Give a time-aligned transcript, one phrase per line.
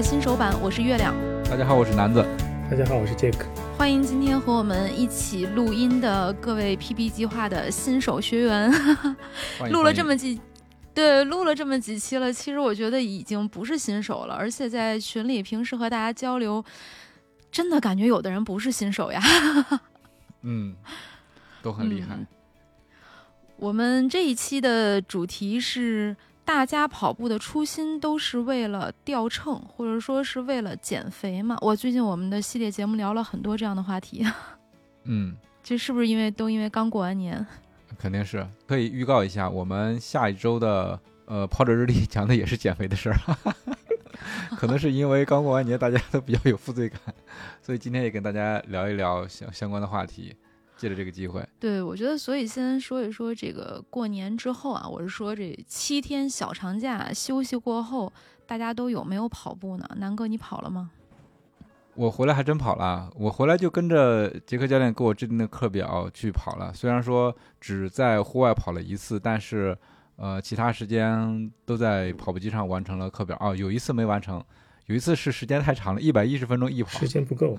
[0.00, 1.14] 新手版，我是月亮。
[1.44, 2.22] 大家好，我是南子。
[2.70, 3.46] 大家好，我是 Jack。
[3.78, 8.70] 欢迎今天和我们一起录音的各位 PB 计划的新手学员。
[9.70, 10.38] 录了这么几，
[10.92, 16.62] 对，录了这么几期了，其实我觉得已经不是新手了，而且在群里平时和大家交流，
[17.50, 19.22] 真的感觉有的人不是新手呀。
[20.42, 20.74] 嗯，
[21.62, 22.14] 都很厉害。
[22.14, 22.26] 嗯
[23.58, 26.14] 我们这一期的主题是。
[26.46, 31.58] 大家跑步的初心都是为了掉秤，或者说是为了减肥嘛？
[31.60, 34.24] 我最近我们的系列节目聊了很多这样的话题，
[35.04, 37.44] 嗯，这是不是因为都因为刚过完年？
[37.98, 43.16] 肯定是可以预告一下，我们下一周的呃跑者日历讲的也是减肥的事儿，
[44.56, 47.00] 可能是因为刚过完年，大家都比较有负罪感，
[47.60, 50.36] 所以今天也跟大家聊一聊相相关的话题。
[50.76, 58.12] 借着这个机会，对我觉得，所以先说一说这个过年之后啊，我是说这七天小长假休息过后，
[58.46, 59.88] 大家都有没有跑步呢？
[59.96, 60.90] 南哥，你跑了吗？
[61.94, 66.70] 我回来还真跑了，我回来就跟着杰克教练给我制定的课表去跑了。
[66.74, 69.74] 虽然说只在户外跑了一次，但是
[70.16, 73.34] 呃，其他时间都在跑步机上完成了课表。
[73.40, 74.44] 哦，有一次没完成，
[74.86, 77.56] 有一次是时间太长了，一百一十分钟一跑，时间不够。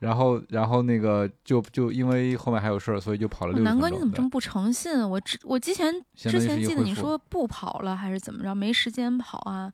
[0.00, 5.08] 然后，然后那个就就因为后面还有事儿，所以就跑了六南哥，你怎么这么不诚信？
[5.08, 8.54] 我之我之前之前记得你说不跑了，还是怎么着？
[8.54, 9.72] 没时间跑啊？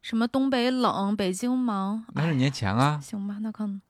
[0.00, 2.04] 什么东北冷，北京忙？
[2.14, 3.80] 那是年前啊，行吧，那可能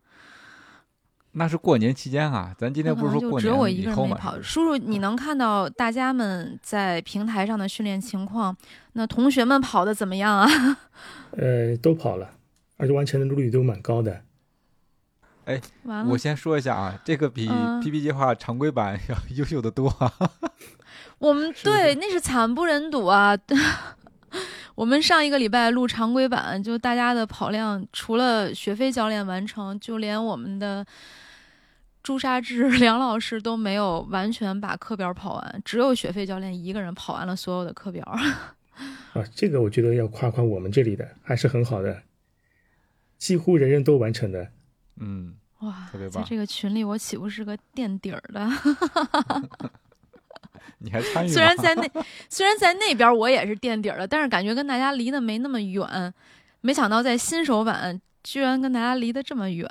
[1.32, 2.54] 那是过年期间啊。
[2.58, 3.82] 咱今天不是说过就只有我一？
[3.82, 4.34] 个人没跑。
[4.42, 8.56] 叔叔，你能看到大家们在平台上的训练情况？
[8.94, 10.48] 那同学们跑的怎么样啊？
[11.36, 12.30] 呃，都跑了，
[12.78, 14.22] 而且完成的率都蛮高的。
[15.84, 20.12] 完了我，先说一下啊，这个比嗯 PP 计划常规版要 优秀的多啊。
[21.18, 23.36] 我们是对那是惨不忍睹啊！
[24.76, 30.86] 我们上一个礼拜录常规版，就大家的跑量，除了雪飞教练完成，就连我们的
[32.04, 38.04] 朱砂痣梁老师都没有完全把课表跑完，只有雪飞教练一个人跑完了所有的课表。
[38.04, 42.02] 啊，这个我觉得要夸夸我们这里的，还是很好的，
[43.16, 44.52] 几乎人人都完成的。
[45.00, 48.46] 嗯，哇特别，棒在这个群里，我岂不是个垫底儿的？
[50.78, 51.34] 你还参与吗？
[51.34, 56.12] 虽然在那，虽然在那边我也是垫底儿的，但是感觉跟大家离得没那么远。
[56.60, 59.66] 没想到在新手版居然跟大家离得这么远。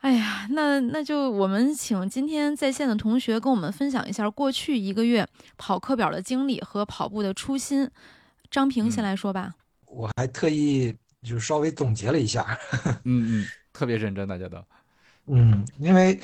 [0.00, 5.26] 哎呀，那那就我们请今天在线的同学跟我们分享一下过去一个月
[5.56, 7.90] 跑课表的经历和跑步的初心。
[8.50, 9.54] 张平先嗯来说吧。
[9.86, 12.58] 我还特意就稍微总结了一下，
[13.04, 13.46] 嗯嗯，
[13.76, 14.56] 特别认真，大家都。
[15.26, 16.18] 嗯，因为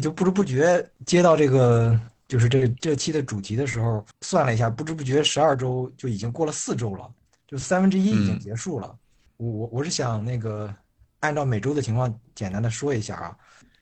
[0.00, 1.98] 就不知不觉接到这个
[2.28, 7.10] 就是这这期的主题的时候，算了一下，不知不觉十二周就已经过了四周了，
[7.48, 8.96] 就三分之一已经嗯结束了。
[9.36, 10.72] 我我我是想那个
[11.20, 13.36] 按照每周的情况简单的说一下啊，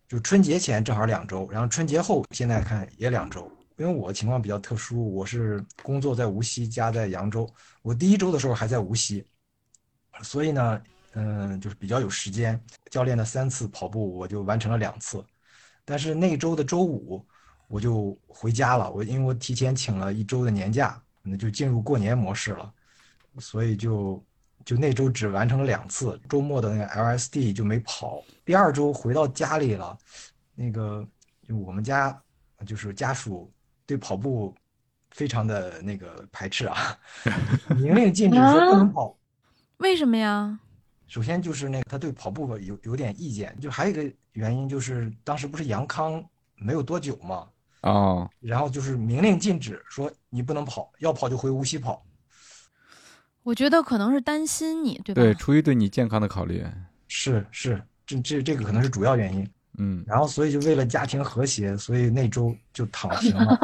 [0.08, 3.50] 就春节前正好两周，然后春节后现在看也两周。
[3.76, 7.48] 因为我情况比较特殊，我是工作在无锡，家在扬州。
[7.80, 9.24] 我第一周的时候还在无锡，
[10.22, 10.82] 所以呢，
[11.14, 12.60] 嗯，就是比较有时间。
[12.90, 15.24] 教练的三次跑步，我就完成了两次。
[15.84, 17.26] 但是那周的周五，
[17.66, 18.90] 我就回家了。
[18.90, 22.72] 我因为我提前请了一周的年假，那就进入过年模式了，
[23.38, 24.24] 所以就
[24.64, 26.20] 就那周只完成了两次。
[26.28, 28.22] 周末的那个 LSD 就没跑。
[28.44, 29.98] 第二周回到家里了，
[30.54, 31.06] 那个
[31.48, 32.16] 就我们家
[32.64, 33.52] 就是家属
[33.86, 34.54] 对跑步
[35.10, 36.96] 非常的那个排斥啊，
[37.76, 39.16] 明令禁止说不能跑。
[39.78, 40.60] 为什么呀？
[41.10, 46.24] 首先就是那个他对跑步有有点意见，就还有一个原因就是当时不是杨康
[46.54, 47.48] 没有多久嘛，
[47.82, 52.00] 哦，然后就是明令禁止说你不能跑，要跑就回无锡跑。
[53.42, 55.20] 我觉得可能是担心你，对吧？
[55.20, 56.64] 对，出于对你健康的考虑，
[57.08, 59.50] 是是，这这这个可能是主要原因。
[59.78, 63.58] 嗯，然后所以就为了家庭和谐，所以那周就躺平了。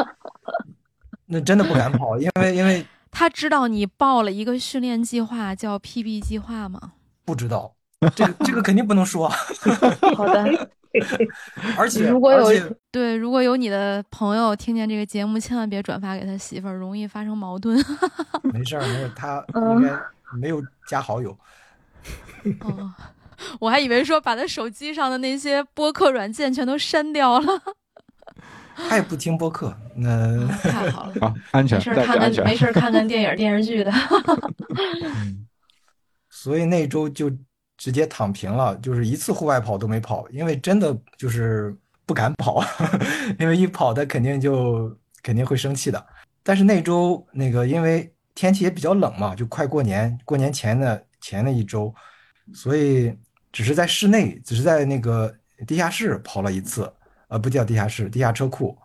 [1.26, 6.94] 那真的不敢跑，因为因为他知道你报了一个训练计划叫 PB 计划吗？
[7.26, 7.74] 不知道
[8.14, 9.28] 这个这个肯定不能说。
[10.16, 10.68] 好的，
[11.76, 17.76] 而且如果有对，如果有你的朋友听见这个节目，千万别转发给他媳妇儿，容易发生矛盾。
[18.42, 19.90] 没事儿，没有他嗯应该
[20.40, 21.36] 没有加好友。
[22.60, 22.94] 哦，
[23.58, 27.62] 我还以为说把他手机上的那些播客软件全都删掉了。
[28.88, 31.94] 他也不听播客，那太好了，好，安全没，事。
[31.94, 33.90] 看看没事儿看看电影电视剧的。
[35.14, 35.45] 嗯，
[36.38, 37.30] 所以那周就
[37.78, 41.74] 直接躺平了，就是一次户外跑都没跑，因为真的就是
[42.04, 42.62] 不敢跑，
[43.40, 46.06] 因为一跑他肯定就肯定会生气的。
[46.42, 51.92] 但是那周那个因为天气也比较冷嘛，就快过年，过年前的前的一周，
[52.52, 53.16] 所以
[53.50, 55.34] 只是在室内，只是在那个
[55.66, 56.92] 地下室跑了一次，
[57.28, 58.76] 呃，不叫地下室，地下车库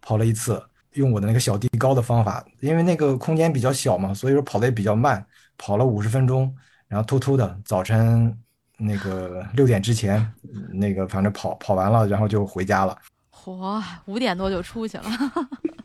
[0.00, 0.62] 跑了一次，
[0.92, 5.26] 用我的那个小地高的方法，因为那个空间比较小嘛，所以说跑得也比较慢，
[5.58, 6.54] 跑了五十分钟，
[6.90, 8.36] 然后突突的早晨
[8.76, 10.34] 那个六点之前，
[10.72, 12.98] 那个反正跑跑完了，然后就回家了，
[13.32, 15.04] 嚯，五点多就出去了，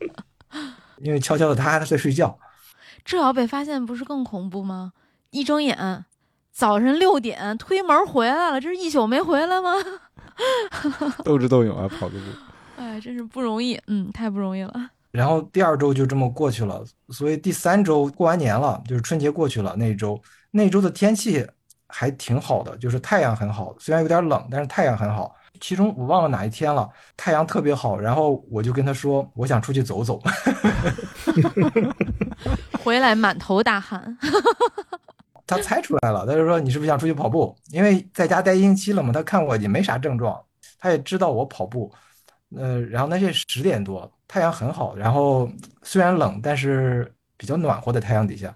[0.98, 2.36] 因为悄悄的他还在睡觉，
[3.04, 4.92] 这要被发现不是更恐怖吗？
[5.30, 6.04] 一睁眼，
[6.50, 9.74] 早晨六点推门回来了，这是一宿没回来吗？
[11.22, 12.24] 斗智斗勇啊，跑个步。
[12.76, 14.90] 哎，真是不容易，嗯，太不容易了。
[15.12, 20.20] 然后第二周就这么过去了，所以第三周过完年了，就是春节过去了那一周，
[20.56, 21.46] 那周的天气
[21.86, 25.36] 还挺好的，就是太阳很好，虽然有点冷，但是太阳很好。
[25.60, 30.20] 其中我忘了哪一天了，太阳特别好，然后我就跟他说，我想出去走走。
[32.84, 34.18] 回来满头大汗，
[35.46, 37.56] 他猜出来了，他就说你是不是想出去跑步？
[37.70, 40.38] 因为在家待一星期了嘛，他看我也没啥症状，
[40.78, 41.92] 他也知道我跑步。
[42.56, 45.50] 呃，然后那是十点多，太阳很好，然后
[45.82, 48.54] 虽然冷，但是比较暖和的太阳底下，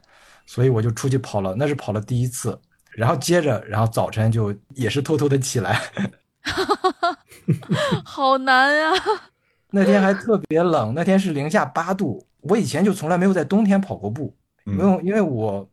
[0.53, 2.61] 所以我就出去跑了，那是跑了第一次。
[2.91, 5.81] 然后接着，然后早晨就也是偷偷的起来，
[8.05, 8.91] 好难呀、
[9.71, 12.27] 那天还特别冷，那天是零下八度。
[12.41, 15.65] 我以前就从来没有在冬天跑过步，因嗯，为因为我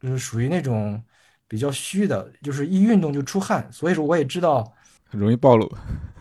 [0.00, 1.02] 就是属于那种
[1.48, 4.72] 比较虚的，就是一运动就出汗，所以说我也知道，
[5.10, 5.68] 容易暴露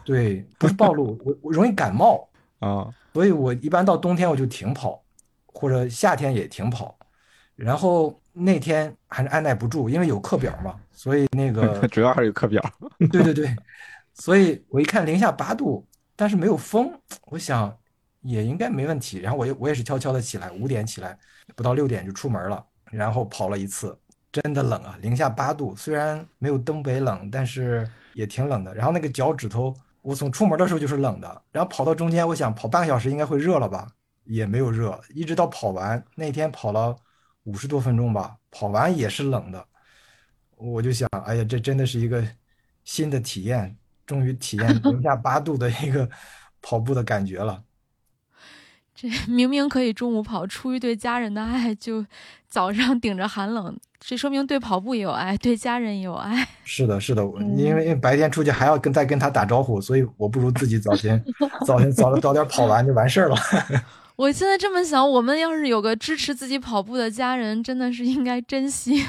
[0.04, 2.28] 对，不是暴露，我我容易感冒，
[2.58, 2.90] 啊。
[3.14, 5.04] 所以我一般到冬天我就停跑，
[5.46, 6.98] 或者夏天也停跑。
[7.56, 12.62] 然后那天还是按耐不住，因为有课表嘛，所以那个 主要还是有课表。
[13.12, 13.56] 对对对，
[14.14, 16.92] 所以我一看零下八度，但是没有风，
[17.28, 17.74] 我想
[18.22, 19.20] 也应该没问题。
[19.20, 21.18] 然后我也我也是悄悄的起来，五点起来，
[21.56, 23.98] 不到六点就出门了，然后跑了一次，
[24.32, 28.76] 真的冷啊，零下八度，虽然没有东北冷，但是也挺冷的。
[28.76, 33.88] 然后那个脚趾头，我从出门的时候就是冷的，然后跑到中间，我想跑半个小时应该会热了吧，
[34.26, 36.94] 也没有热，一直到跑完那天跑了
[37.46, 39.66] 五十多分钟吧，跑完也是冷的。
[40.58, 42.24] 我就想，哎呀，这真的是一个
[42.84, 43.76] 新的体验，
[44.06, 46.08] 终于体验零下八度的一个
[46.62, 47.64] 跑步的感觉了。
[48.94, 52.06] 这 明明可以中午跑，出于对家人的爱，就
[52.48, 56.48] 早上顶着寒冷，这说明对跑步也有爱，对家人也有爱。
[56.64, 57.22] 是的，是的，
[57.58, 61.22] 因为白天出去还要跟再跟他打招呼，所以我不如自己早先
[61.66, 63.36] 早先早早点跑完就完事儿了。
[64.18, 69.06] 我现在这么想，我们要是有个支持自己跑步的家人，真的是应该珍惜，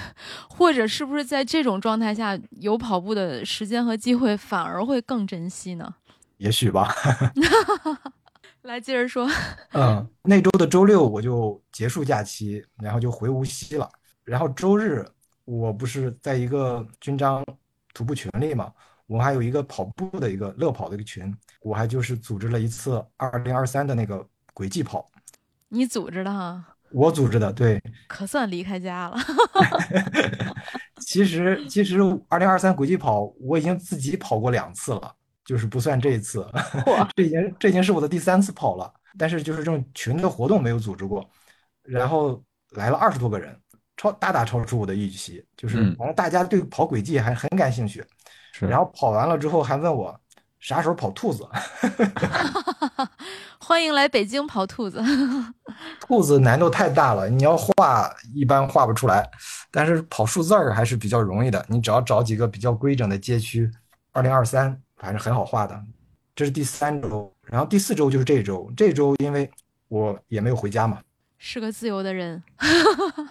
[0.49, 5.95] 或者是不是在这种状态下有跑步的时间和机会，反而会更珍惜呢？
[6.39, 6.93] 也许吧。
[8.63, 9.31] 来，接着说，
[9.75, 13.89] 嗯，那周的周六我就结束假期，然后就回无锡了。
[14.25, 15.07] 然后周日
[15.45, 17.47] 我不是在一个军章
[17.95, 18.73] 徒步群里嘛，
[19.07, 24.27] 我还有一个跑步的一个乐跑的一个群，我还就是组织了一次二零二三的那个
[24.57, 25.07] 轨迹跑，
[25.69, 27.79] 你组织的哈，我组织的，对。
[28.09, 29.17] 可算离开家了。
[31.05, 36.51] 其实其实二零二三轨迹跑我已经自己跑过两次了，就是不算这一次，
[37.15, 38.91] 这已经这已经是我的第三次跑了。
[39.19, 41.29] 但是就是这种群的活动没有组织过，
[41.83, 43.55] 然后来了二十多个人，
[43.99, 48.03] 超大大超出我的预期，就是嗯反正大家对跑轨迹还很感兴趣。
[48.53, 50.19] 是，然后跑完了之后还问我
[50.61, 51.47] 啥时候跑兔子，
[53.61, 55.03] 欢迎来北京跑兔子。
[56.01, 59.29] 兔子难度太大了，你要画一般画不出来，
[59.71, 63.71] 但是跑数字儿还是比较容易的，你只要找几个比较规整的街区，
[64.13, 65.81] 二零二三反正很好画的。
[66.35, 69.51] 这是第三周，然后第四周就是这周，这周因为
[69.89, 70.99] 我也没有回家嘛，
[71.39, 72.43] 是个自由的人，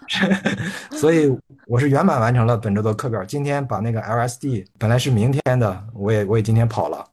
[0.92, 3.24] 所以我是圆满完成了本周的课表。
[3.24, 7.06] 今天把那个 LSD 本来是明天的，我也我也今天跑了，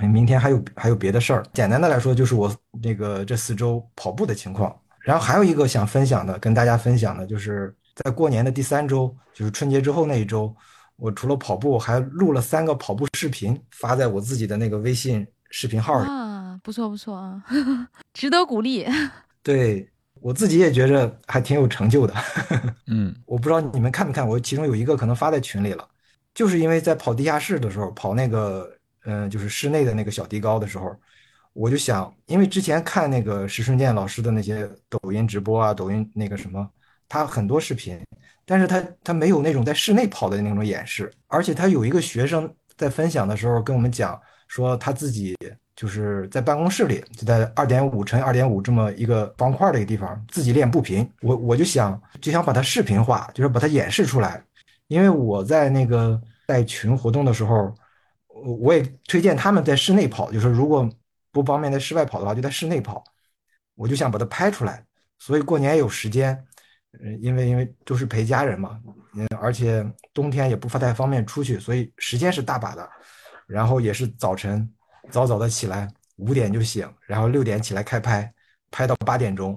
[0.00, 1.42] 明天还有还有别的事儿。
[1.54, 4.76] 简单的来说，就是我那个这四周跑步的情况。
[5.00, 10.52] 然后还有一个想分享的，跟大家分享的，就是在过年的第三周，就是春节之后那一周，
[10.96, 16.06] 我除了跑步，我还录了三个跑步视频，发在我自己的那个微信视频号里。
[16.08, 17.40] 啊，不错不错啊，
[18.12, 18.84] 值得鼓励。
[19.44, 19.88] 对
[20.20, 22.12] 我自己也觉着还挺有成就的。
[22.88, 25.88] 嗯我不知道你们看没看，我其中有一个可能发在群里了，
[26.34, 28.75] 就是因为在跑地下室的时候，跑那个
[29.06, 30.94] 嗯、就是室内的那个小地高的时候，
[31.54, 36.68] 我就想，因为之前看那个石春健老师的那些抖音直播啊，抖音那个什么，
[37.08, 37.98] 他很多视频，
[38.44, 45.34] 但是他他没有那种在室内跑的那种演示，而且他有一个学生在分享的时候跟我们讲说他自己。
[45.76, 51.06] 就是在办公室里，就在二点五乘二点五这么一个方块的一个地方，自己练步频。
[51.20, 54.42] 我我就想，就想把它视频化，就是把它演示出来。
[54.88, 57.74] 因为我在那个带群活动的时候，
[58.46, 60.88] 我我也推荐他们在室内跑，就是如果
[61.32, 63.02] 不方便在室外跑的话，就在室内跑。
[63.74, 64.84] 我就想把它拍出来，
[65.18, 66.46] 所以过年有时间，
[67.02, 68.80] 嗯，因为因为都是陪家人嘛，
[69.14, 69.84] 嗯，而且
[70.14, 72.88] 冬天也不太方便出去，所以时间是大把的。
[73.46, 74.68] 然后也是早晨。
[75.08, 78.34] 早早的起来，五点就醒，然后六点起来开拍，
[78.72, 79.56] 拍到八点钟，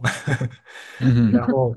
[1.00, 1.76] 嗯 然后，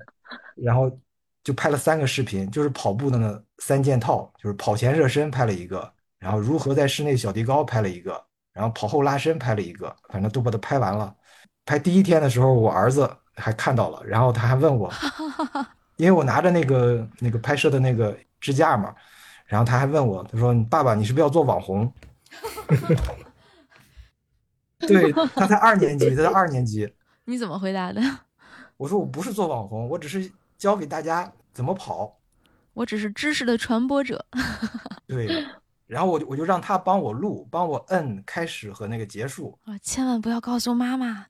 [0.54, 0.94] 然后
[1.42, 5.90] 就拍了三个视频，就是跑步的那三件套，就是跑前热身拍了一个，
[6.22, 11.12] 然后如何在室内小地高拍了一个，然后跑后拉伸拍了一个，反正都把它拍完了。
[11.66, 14.88] 拍第一天的时候，我儿子还看到了，然后他还问我，
[15.98, 18.94] 因为我拿着那个那个拍摄的那个支架嘛，
[19.46, 21.92] 然后他还问我，他说：“爸爸，你是不是要做网红？”
[24.78, 26.92] 对他才二年级，他才二年级。
[27.26, 28.00] 你怎么回答的？
[28.76, 32.18] 我说我不是做网红，我只是教给大家怎么跑。
[32.74, 34.24] 我只是知识的传播者。
[35.06, 35.28] 对，
[35.92, 39.58] 然后我就我就让他帮我录，帮我摁开始和那个结束。
[39.64, 41.26] 啊，千万不要告诉妈妈。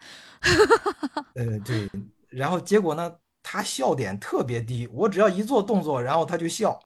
[1.34, 1.90] 呃，对。
[2.28, 6.80] 然后结果呢，他笑点特别低，我只要一做动作，然后他就笑，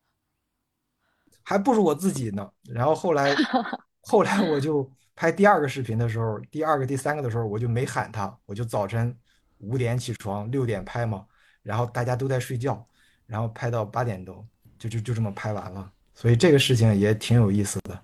[1.42, 2.50] 还不如我自己呢。
[2.64, 3.35] 然后后来，
[4.00, 4.90] 后来我就。
[5.18, 9.18] 拍第二个视频的时候，第二个、第三个的时候，我就没喊他，我就早晨
[9.61, 11.25] 五点起床，六点拍嘛，
[11.62, 12.87] 然后大家都在睡觉，
[13.25, 14.47] 然后拍到八点多，
[14.78, 15.90] 就就就这么拍完了。
[16.16, 18.00] 所以这个事情也挺有意思的，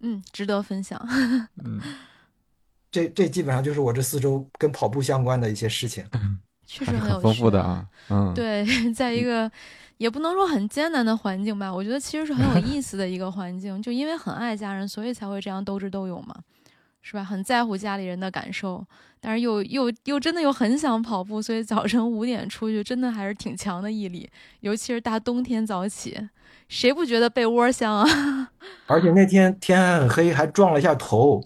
[0.00, 0.96] 嗯，值得分享。
[1.64, 1.80] 嗯，
[2.90, 6.04] 这这基本上就是我这四周跟跑步相关的一些事情，
[6.64, 7.84] 确实很有 丰富的啊。
[8.08, 9.50] 嗯，对，在一个
[9.96, 13.82] 也不能说很艰难的环境吧，我觉得其实是很有意思的一个环境。
[13.82, 16.36] 就因为很爱家人，所以才会这样斗智斗勇嘛，
[17.02, 17.22] 是吧？
[17.24, 18.84] 很在乎家里人的感受，
[19.20, 24.30] 但是又又又真的又很想跑步，所以早晨五点出去，真的还是挺强的毅力。
[24.60, 26.16] 尤其是大冬天早起，
[26.68, 28.50] 谁不觉得被窝香啊？
[28.86, 31.42] 而且那天天还很黑，还撞了一下头，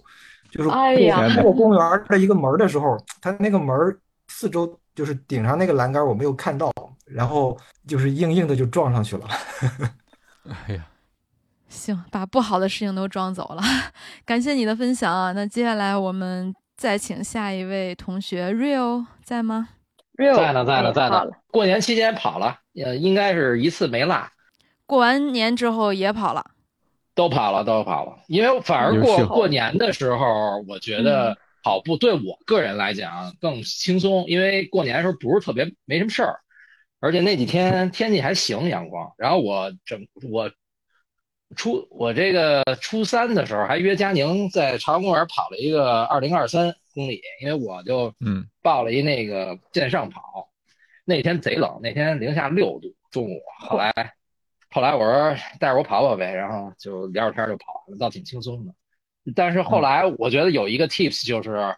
[0.51, 0.69] 就是
[1.41, 3.75] 过公园的一个门的时候，它那个门
[4.27, 6.71] 四周就是顶上那个栏杆我没有看到，
[7.05, 9.27] 然后就是硬硬的就撞上去了。
[10.67, 10.85] 哎呀，
[11.77, 13.61] 行，把不好的事情都装走了。
[14.25, 15.31] 感谢你的分享啊！
[15.33, 19.69] 那接下来我们再请下一位同学 Rio 在吗
[20.17, 21.25] ？Real 在呢，在呢，哎在呢。
[21.51, 24.27] 过年期间跑了，呃，应该是一次没落，
[24.85, 26.43] 过完年之后也跑了。
[27.15, 28.17] 都跑了，都跑了。
[28.27, 36.39] 因为反而过过年的时候，我觉得跑步对我个人来讲更轻松，因为过年的时候不是特别没什么事儿，
[36.99, 39.11] 而且那几天天气还行，阳光。
[39.17, 39.99] 然后我整
[40.31, 40.51] 我
[41.55, 50.49] 初我这个初三的时候还约佳宁在朝阳公园跑了一个二零二三公里，因为我就嗯报了一那个线上跑，
[51.05, 53.41] 那天贼冷，那天零下六度，中午。
[53.59, 53.93] 后来
[54.69, 58.73] 后来我说带着我跑跑呗，然后就聊聊天就跑完了，倒挺轻松的。
[59.35, 61.75] 但是后来我觉得有一个 tips 就是，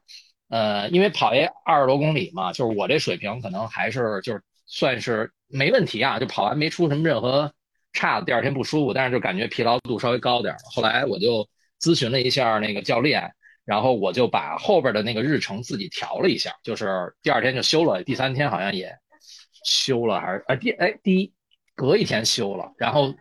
[0.49, 7.53] 呃，因为跑一二十多公里嘛，就是我这水平可能还是就是算是没问题啊，就跑完没出什么任何
[7.93, 10.57] 差的，第二天不舒服，但是就感觉疲劳度稍微高点儿。
[10.73, 11.47] 后来我就
[11.81, 13.31] 咨询了一下那个教练，
[13.65, 18.93] 然后我就把后边的那个日程自己调了一下，就是第二天就休了，第三天好像也
[19.65, 21.33] 休了，还是啊第哎第一
[21.75, 23.13] 隔一天休了，然后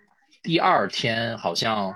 [0.42, 1.94] 第二天好像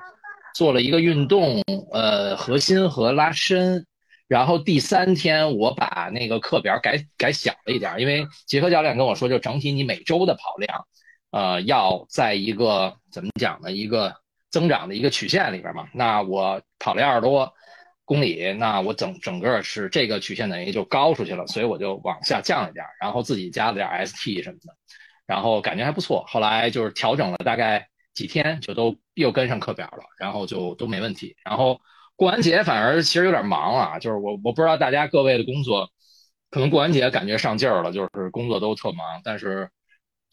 [0.54, 1.62] 做了一个运动，
[1.92, 3.86] 呃核心和拉伸，
[4.28, 10.86] 然后第三天我把那个课表改改小了一点，因为杰克教练跟我说，就整体你每周的跑量，
[11.32, 14.14] 呃要在一个怎么讲呢，一个
[14.50, 17.52] 增长的一个曲线里边嘛，那我跑了二十多。
[18.04, 24.74] 公里，那我整整个是这个曲线等于就高出去了，所以我就往下降一点，然后自己加了点 ST 什么的，
[25.24, 26.24] 然后感觉还不错。
[26.26, 31.36] 后来就是调整了大概几天，就都又跟上课表了，然后就都没问题。
[31.44, 31.80] 然后
[32.16, 35.88] 过完节反而其实有点忙啊，就是我我不知道大家各位的工作，
[36.50, 39.70] 可能过完节感觉上劲儿了，就是工作都特忙，但是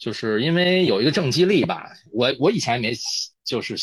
[0.00, 1.92] 就是因为有一个正激励吧。
[2.10, 2.96] 我我以前也没
[3.44, 3.76] 就是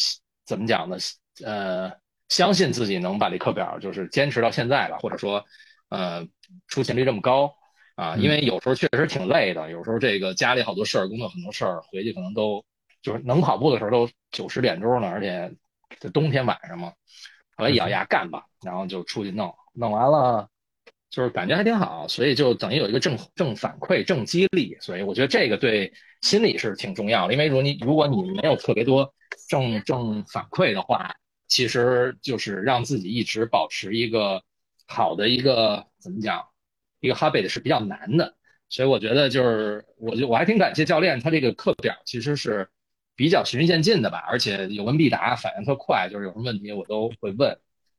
[0.45, 0.97] 怎么讲呢？
[1.45, 1.91] 呃，
[2.27, 5.45] 相信自己能把这课表就是坚持到现在了，或者说
[5.89, 6.27] 呃
[6.67, 7.55] 出勤率这么高
[7.95, 8.15] 啊。
[8.17, 12.65] 因为有时候确实挺累的，有时候这个家里好多事儿，工作很多事儿，回去可能都
[13.01, 15.53] 就是能跑步的时候都九十点钟了，而且
[15.99, 16.91] 这冬天晚上嘛，
[17.55, 20.49] 后来咬牙干吧，然后就出去弄，弄完了。
[21.09, 27.33] 就是感觉还挺好，所以就等于有一个正正反馈、正激励，所以我觉得这个对心理是挺重要的。
[27.33, 29.13] 因为如果你如果你没有特别多
[29.49, 31.15] 正正反馈的话，
[31.47, 34.43] 其实就是让自己一直保持一个
[34.85, 36.45] 好的一个怎么讲
[36.99, 38.35] 一个 habit 是比较难的。
[38.69, 42.69] 所以我觉得就是，我就我还挺感谢教练，他这个课表其实是
[43.15, 47.57] 比较循序渐进的吧，而且有问必答，反应特快，就是有什么问题我都会问。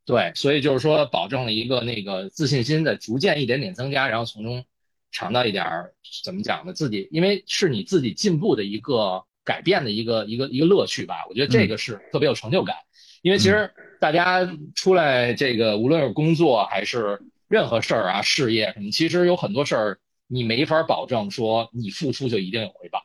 [0.09, 4.65] 对，所以就是说，保证了一个那个自信心的逐渐一点点增加，然后从中
[5.13, 5.93] 尝到一点儿
[6.25, 6.73] 怎么讲呢？
[6.73, 11.27] 自己因为是你自己进步的一个改变的一个一个一个乐趣吧。
[11.29, 12.75] 我觉得这个是特别有成就感。
[13.21, 23.03] 因为其实大家出来这个，无论是工作还是任何事儿啊、事业什么，其实有很多事儿你没法保证说你付出就一定有回报，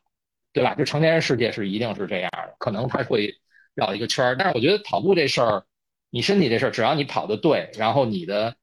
[0.54, 0.74] 对吧？
[0.74, 3.36] 就成年人世界是一定是这样的，可能他会
[3.76, 4.38] 绕一个圈儿。
[4.38, 5.66] 但是我觉得跑步这事儿。
[6.14, 8.56] 你身体这事儿，只要你跑得对，然后你的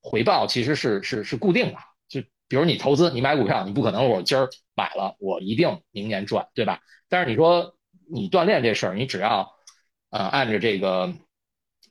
[0.00, 1.76] 回报其实是是是固定的。
[2.08, 6.80] 就比如你投资，你买股票，你不可能我今儿买了，我一定明年赚，对吧？
[7.10, 7.76] 但是你说
[8.10, 9.46] 你锻炼这事儿，你只要
[10.08, 11.12] 呃按着这个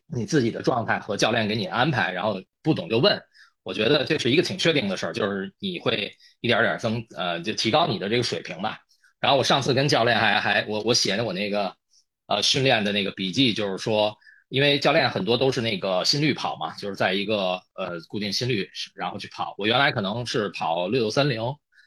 [0.08, 3.22] 你自己的状态和教练给你安排，然后不懂就问，
[3.62, 8.80] 我觉得这是一个挺确定的事儿，就是你会一点点增呃就提高你的这个水平吧。
[9.20, 11.76] 然后我上次跟教练还还我我写的我那个
[12.26, 14.18] 呃训练的那个笔记，就是说。
[14.48, 19.56] 因为教练很多都是那个心率跑嘛，就是在一个呃固定心率，然后去跑。
[19.58, 21.42] 我原来可能是跑六三零、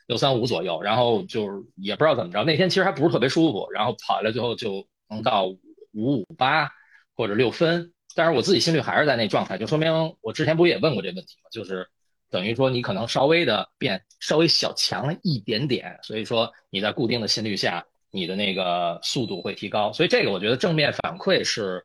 [0.08, 5.58] 六三五左右，然后就是也不知道怎么着，那天其实还不是特别舒服，然后跑下来最后就能到五
[5.94, 6.68] 五八
[7.14, 11.48] 或者六分，但是我自己心率还是在那状态，就说明我之前不也问过这问题吗？
[11.52, 11.88] 就是
[12.28, 19.92] 等于说你可能稍微的变稍微小强了一点点，所以说你在固定的心率下，你的那个速度会提高。
[19.92, 21.84] 所以这个我觉得正面反馈是。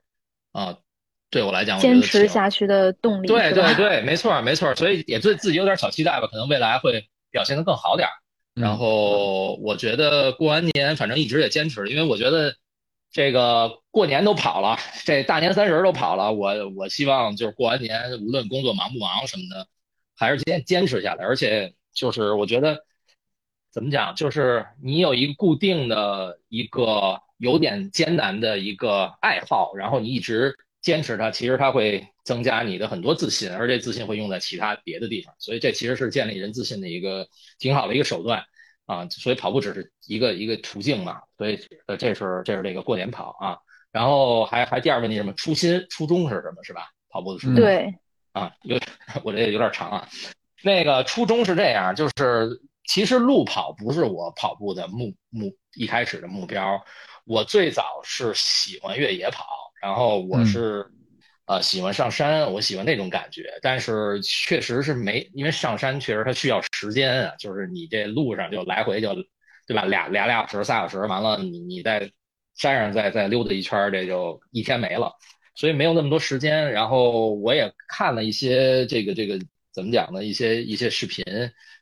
[0.53, 0.77] 啊，
[1.31, 3.27] 对我来讲，坚持下去的动力。
[3.27, 8.13] 对对对，没错没错，所以也对自己有点小期待吧，可能未来会表现得更好点儿。
[8.53, 12.55] 然后我觉得过完年，反正一直也坚持，因为我觉得
[13.11, 19.67] 这个过年都跑了，这大年三十都跑了，我我希望就是过完年，无论工作忙不忙什么的，
[20.15, 21.25] 还是坚坚持下来。
[21.25, 22.85] 而且就是我觉得
[23.71, 27.19] 怎么讲，就是你有一个固定的一个。
[27.37, 37.27] 有点艰难的一个爱好，然后你一直坚持它，其实它会增加你的很多自信，而这自信会用在其他别的地方，所以这其实是建立人自信的一个
[37.59, 38.43] 挺好的一个手段
[38.85, 39.07] 啊。
[39.09, 43.57] 所以跑步只是一个一个途径嘛，所以呃，这是这是这个过年跑啊。
[43.91, 45.31] 然后还还第二个问题什么？
[45.33, 46.63] 初心初衷是什么？
[46.63, 46.89] 是吧？
[47.09, 47.93] 跑步的初衷对
[48.31, 48.79] 啊，有
[49.23, 50.09] 我这有点长啊。
[50.63, 56.83] 那个初衷是这样，就是其实路跑不是我跑步的目目一开始的目标。
[57.25, 59.45] 我最早是喜欢越野跑，
[59.81, 60.85] 然后我是，
[61.45, 63.57] 呃，喜欢上山，我喜欢那种感觉。
[63.61, 69.15] 但是确实是没，因为上山确实它需要时间啊，就是你这路上就来回就，
[69.65, 69.85] 对吧？
[69.85, 72.11] 俩俩俩小时、仨小时，完了你你在
[72.55, 75.09] 山上再再溜达一圈，这就一天没了，
[75.55, 76.71] 所以没有那么多时间。
[76.71, 79.39] 然后我也看了一些这个这个
[79.71, 80.23] 怎么讲呢？
[80.23, 81.23] 一些一些视频，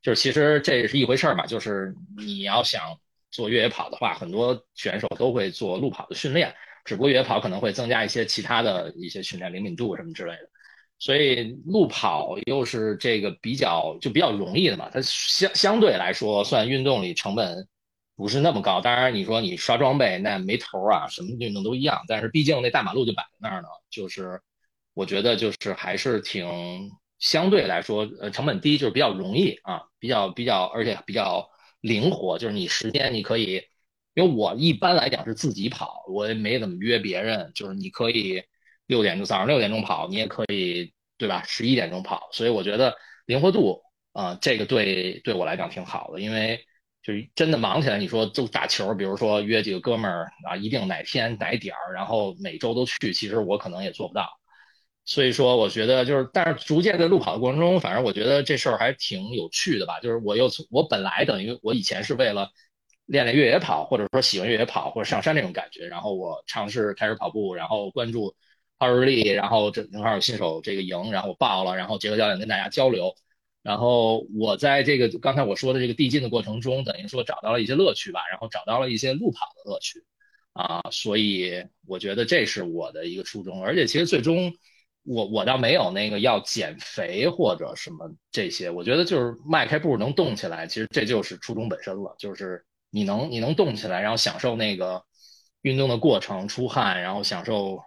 [0.03, 2.81] 就是其实这是一回事儿嘛，就是你要想。
[3.31, 10.49] 做越野跑的话，很多选手都会做路跑的训练，只不过越野跑可能会增加一些其他的一些训练，灵敏度什么之类的。
[10.99, 17.67] 所以路跑又是这个比较就比较容易的嘛，它相相对来说算运动里成本
[18.15, 18.81] 不是那么高。
[18.81, 21.99] 当然你说你刷装备那没头啊，什么运动都一样。
[22.07, 24.39] 但是毕竟那大马路就摆在那儿呢，就是
[24.93, 26.47] 我觉得就是还是挺
[27.17, 31.49] 相对来说呃成本低，就是比较容易啊，比较比较而且比较。
[31.81, 33.61] 灵活就是你时间你可以，
[34.13, 37.51] 因为我一般来讲是自己跑，我也没怎么约别人。
[37.53, 38.43] 就是你可以
[38.87, 41.43] 六点钟早上六点钟跑，你也可以对吧？
[41.43, 43.81] 十一点钟跑，所以我觉得灵活度
[44.13, 46.19] 啊，这个对对我来讲挺好的。
[46.21, 46.59] 因为
[47.03, 54.40] 就是真的忙起来，你说就打球，比如说约几个哥们儿啊，一定哪天哪点儿，然后每周都去，其实我可能也做不到。
[55.11, 59.99] 所以说，我觉得就是，但是逐渐在路跑的过程中，反正我觉得这事儿还挺有趣的吧。
[59.99, 62.49] 就是我又从我本来等于我以前是为了
[63.07, 68.33] 练练越野跑，或者说喜欢越野跑或者上山那种感觉，然后我尝试开始跑步，然后关注
[68.77, 73.13] 奥日利，然后这正好有新手这个营，然后我报了，然后结合教练跟大家交流，
[73.63, 80.01] 然后我在这个刚才我说的这个递进的过程中，等于说找到了一些乐趣吧，然后找到了一些路跑的乐趣
[80.53, 83.61] 啊，所以我觉得这是我的一个初衷。
[83.61, 84.53] 而且其实最终
[85.03, 95.03] 我我倒没有那个要减肥或者什么这些，我觉得就是迈开步能动起来，其实这就是初衷本身了，就是你能你能动起来，然后享受那个
[95.61, 97.79] 运动的过程，出汗，然后享受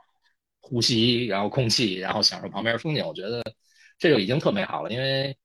[0.61, 3.43] 呼吸，然后空气，然后享受旁边风景，我觉得
[3.99, 5.37] 这就已经特美好了，因为。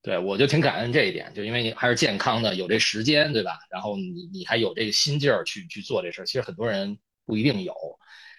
[0.00, 3.58] 对，我就挺感恩这一点，就因为你还是健康的，有这时间，对吧？
[3.68, 7.74] 然后你你还有这个心劲儿去去做这事儿，其实很多人不一定有，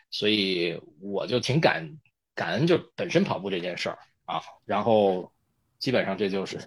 [0.10, 1.86] 所以我就挺感
[2.40, 4.40] 感恩，就本身跑步这件事儿啊。
[4.64, 5.30] 然后
[5.78, 6.58] 基本上这就是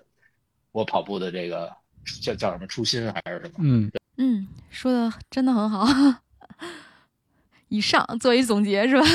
[0.71, 1.73] 我跑步的这个
[2.21, 3.55] 叫叫什么初心还是什么？
[3.61, 5.87] 嗯嗯，说的真的很好。
[7.69, 9.07] 以上做一总结是吧？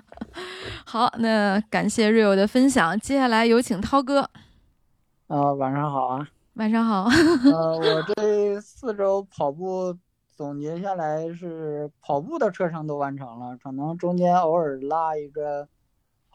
[0.84, 4.28] 好，那感谢瑞友的分享，接下来有请涛哥。
[5.28, 6.28] 啊，晚上好啊！
[6.54, 7.04] 晚上好。
[7.04, 9.96] 呃， 我这四周跑步
[10.36, 15.66] 总结下来是跑步的车程都完成了，可能中间偶尔拉一个，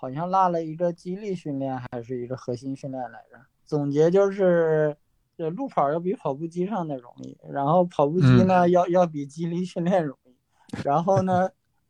[0.02, 3.40] 好像落了一个肌力训练还是一个核心训练来着。
[3.64, 4.98] 总结就是，
[5.38, 10.36] 这路跑要比跑步机上的容易，然后跑步机呢要要比肌力训练容易，
[10.84, 11.48] 然后呢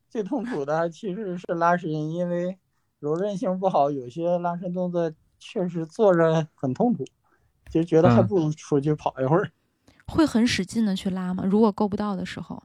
[0.09, 2.59] 最痛苦的其实是拉伸，因为
[2.99, 5.09] 柔韧性不好，有些拉伸动作。
[5.43, 7.03] 确实坐着很痛苦，
[7.67, 9.51] 就觉得还不如出去跑一会儿。
[10.05, 11.43] 会很使劲的去拉吗？
[11.43, 12.61] 如果够不到的时候，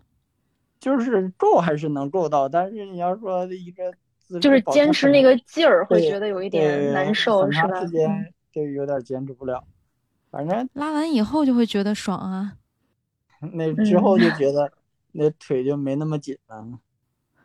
[0.79, 3.95] 就是够还是能够到，但是你要说一个
[4.41, 7.81] 就是坚持那个劲儿，会觉得有一点难受，是吧？
[7.81, 9.63] 时间就有点坚持不了。
[10.31, 12.55] 反正拉完以后就会觉得爽啊。
[13.53, 14.71] 那之后就觉得
[15.13, 16.67] 那腿就没那么紧了。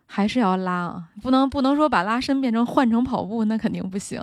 [0.06, 4.22] 还是要拉啊，不能不能说把拉伸变成换成跑步，那肯定不行。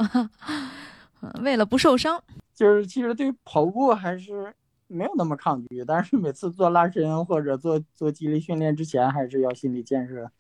[1.43, 2.23] 为了不受伤，
[2.55, 4.53] 就是其实对跑步还是
[4.87, 10.31] 没有那么抗拒，但是每次做拉伸或者做做肌力训练之前，还是要心理建设，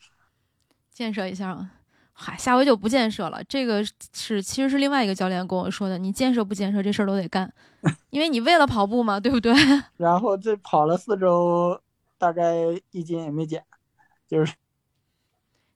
[0.92, 1.70] 建设一下。
[2.20, 3.42] 嗨，下回就不建设了。
[3.44, 7.52] 这个是其实是另外一个教练跟我说的，你建设不建设这事儿都得干，
[8.10, 9.54] 因为你为了跑步嘛，对不对？
[9.96, 11.80] 然后这跑了四周，
[12.18, 12.56] 大概
[12.90, 13.64] 一斤也没减，
[14.26, 14.52] 就是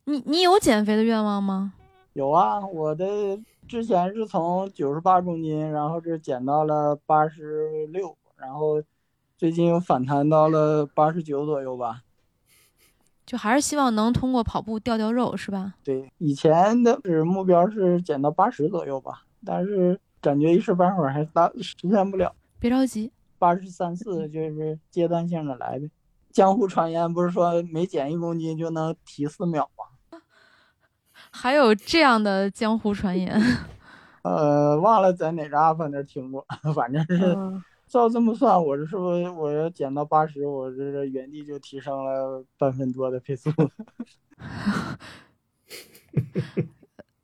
[0.07, 1.75] 你你有减肥的愿望吗？
[2.15, 3.41] 有啊，我的。
[3.69, 8.83] 之前是从九十八公斤，然后这减到了八十六，然后
[9.39, 12.03] 最近又反弹到了八十九左右吧。
[13.25, 15.75] 就还是希望能通过跑步掉掉肉，是吧？
[15.85, 22.35] 对，以前的是目标是减到八十左右吧，但是感觉一时半会儿还达实现不了。
[22.59, 25.91] 别着急，八十三四就是阶段性的来呗。
[26.31, 30.19] 江湖传言不是说每减一公斤就能提四秒吗？
[31.31, 33.41] 还有这样的江湖传言，
[34.23, 37.37] 呃，忘了在哪个 UP 那听过， 反正是
[37.93, 43.51] 照这么算，我这是不是我要减到八十，我这个原地就提升了半分多的配速？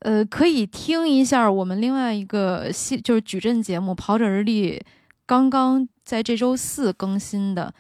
[0.01, 4.79] 呃，可以听一下我们另外一个系，就是矩阵节目《跑者日历》，
[5.25, 7.73] 刚刚在这周四更新的，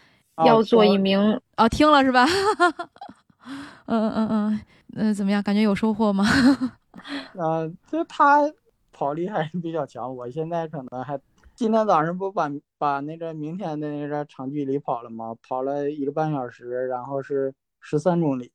[0.46, 2.27] 要做一名哦，听了是吧？
[3.85, 4.61] 嗯 嗯嗯。
[4.94, 5.42] 嗯，怎么样？
[5.42, 6.24] 感觉有收获吗？
[7.35, 8.51] 嗯， 就他
[8.90, 10.16] 跑力还是比较强。
[10.16, 11.20] 我现在可能还
[11.59, 15.35] 今天早上不把把那个明天的那个长距离跑了吗？
[15.42, 18.53] 跑了一个半小时，然后是十三公里。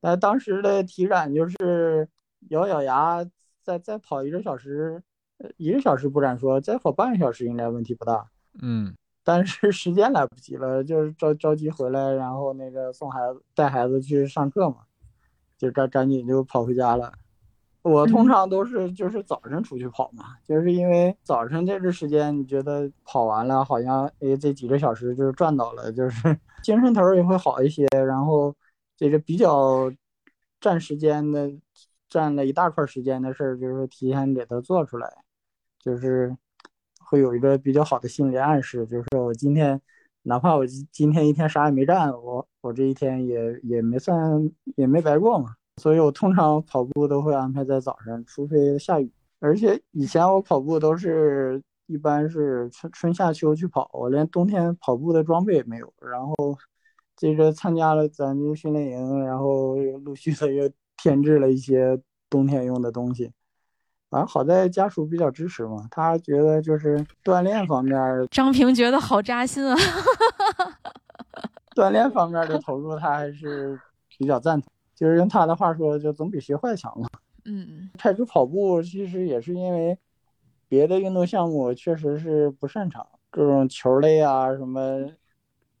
[0.00, 2.08] 但当时的体感就是
[2.48, 3.22] 咬咬牙，
[3.62, 5.02] 再再跑一个小时，
[5.58, 8.26] 一个小时不敢说，再跑半个小时应该问题不大。
[8.62, 14.76] 嗯，但是时间来不及了，就是着着急回来，然后那个送孩子带孩子去上课嘛。
[15.58, 17.12] 就赶赶紧就跑回家了。
[17.84, 27.86] 我通常都是就是早晨出去跑嘛，就是因为早晨这个时间，你觉得跑完了好像哎这几个小时就是赚到了，就是 精神头也会好一些。
[28.06, 28.54] 然后
[28.96, 29.92] 这个比较
[30.60, 31.52] 占时间的，
[32.08, 35.08] 占了一大块时间的事儿，就是提前给它做出来，
[35.78, 36.34] 就是
[36.98, 39.80] 会有一个比较好的心理暗示，就是我今天。
[40.26, 45.54] 哪怕我今今天一天啥也没干，我我这一天也也没算也没白过嘛。
[45.80, 49.10] 所以我通常跑步都会安排在早上，除非下雨。
[49.40, 55.92] 而且以前我跑步都是一般是春春夏秋去跑，我连冬天跑步的装备也没有。
[56.00, 56.34] 然后
[57.16, 63.30] 接着参加了咱这训练营，然后陆续的又添置了一些冬天用的东西。
[64.08, 67.98] 反正好在家属比较支持嘛，他觉得就是锻炼方面，
[68.30, 69.76] 张平觉得好扎心啊。
[71.74, 73.78] 锻炼方面的投入他还是
[74.16, 77.08] 比较赞同，就是用他的话说，就总比学坏强嘛。
[77.44, 79.98] 嗯，开始跑步其实也是因为
[80.68, 85.06] 别的运动项目确实是不擅长，各种球类啊，什么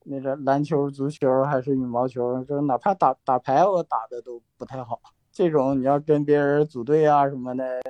[0.04, 5.00] 那个篮球、足球还是羽毛球，就哪怕打打牌，我打的都不太好。
[5.32, 7.80] 这种你要跟别人组队啊什么的，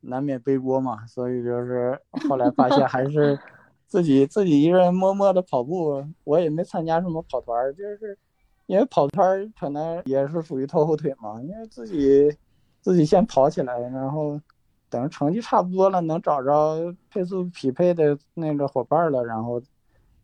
[0.00, 1.06] 难免背锅嘛。
[1.06, 3.38] 所以就是后来发现还是
[3.86, 8.18] 自己自己一个人默默的跑步，我也没参加什么跑团，就是
[8.66, 12.36] 因为跑团可能也是属于拖后腿嘛，因为自己
[12.80, 14.40] 自己先跑起来，然后。
[14.88, 19.60] 等成绩差不多了，能找着配速匹配的那个伙伴了，然后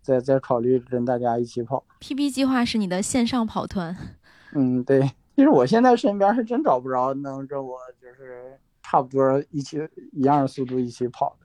[0.00, 1.84] 再再考虑跟大家一起跑。
[2.00, 3.94] PB 计划是你的线上跑团。
[4.54, 5.02] 嗯，对。
[5.34, 9.78] 其实我现在身边是真找不着能跟我就是差不多一起
[10.12, 11.41] 一样速度一起跑的。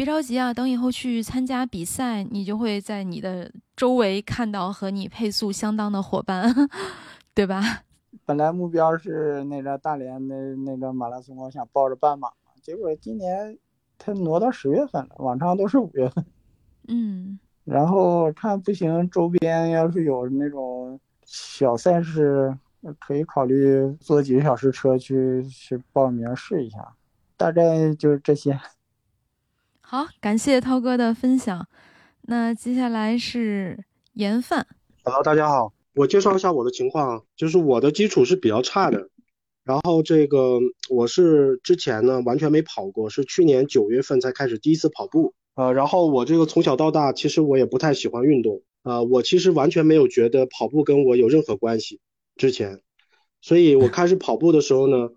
[0.00, 6.50] 别着急啊，等以后去参加比赛，你就会在你的周围看到和你配速相当的伙伴，
[7.34, 7.62] 对吧？
[8.24, 12.30] 本来目标是那个大连的那个马拉松，我想报着半马。
[12.62, 13.58] 结果今年
[13.98, 16.24] 他挪到十月份了，往常都是五月份。
[16.88, 22.56] 嗯，然后看不行，周边要是有那种小赛事，
[22.98, 26.94] 可以考虑坐几个小时车去去报名试一下。
[27.36, 28.58] 大概就是这些。
[29.90, 31.66] 好，感谢涛哥的分享。
[32.22, 33.76] 那接下来是
[34.12, 34.64] 盐饭。
[35.02, 39.08] Hello，大家好，我介绍一下我的情况，就是我的基础是比较差的。
[39.64, 45.34] 然后这个我是之前呢完全没跑过，是去年九月份才开始第一次跑步。
[45.56, 51.98] 呃，然后我这个从小到大其实我也不太喜欢运动，啊，我其实完全没有觉得跑步跟我有任何关系。
[52.36, 52.80] 之前，
[53.40, 55.08] 所以我开始跑步的时候呢，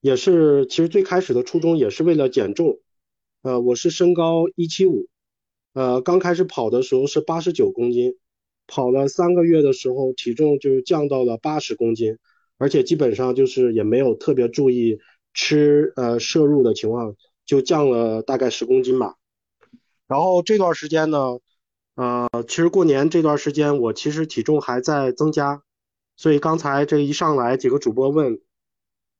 [0.00, 2.78] 也是其实最开始的初衷也是为了减重。
[3.42, 5.06] 呃，我是身高一七五，
[5.72, 8.16] 呃，刚开始跑的时候是八十九公斤，
[8.66, 12.18] 跑了三个月的时候体重就降到了八十公斤。
[12.58, 14.98] 而且基本上就是也没有特别注意
[15.32, 19.14] 吃呃摄入的情况，就降了大概十公斤吧。
[20.06, 21.38] 然后这段时间呢，
[21.94, 25.62] 呃，其实过年这段时间我其实体重还在增加，
[26.14, 28.38] 所以刚才这一上来几个主播问，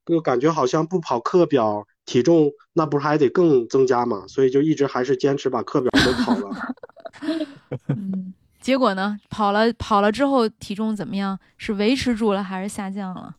[0.04, 4.24] 就感觉好像不跑课表体重那不是还得更增加嘛？
[4.26, 6.56] 所以就一直还是坚持把课表都跑了。
[7.86, 8.34] 嗯。
[8.60, 9.16] 结果呢？
[9.30, 11.38] 跑了跑了之后体重怎么样？
[11.56, 13.36] 是维持住了还是下降了？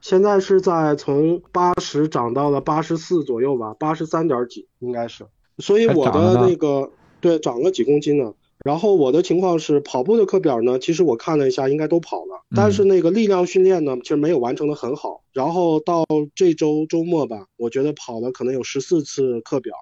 [0.00, 5.26] 现在是在从八十涨到了八十四左右吧，八十三点几应该是。
[5.58, 8.32] 所以我的那个对涨了几公斤呢。
[8.66, 12.42] 然后我的情况是跑步的课表呢，其实我看了一下，应该都跑了。
[12.56, 15.22] 但是那个力量训练呢，其实没有完成的很好。
[15.32, 19.72] 然后到这周周末吧，我觉得跑了可能有十四次课表，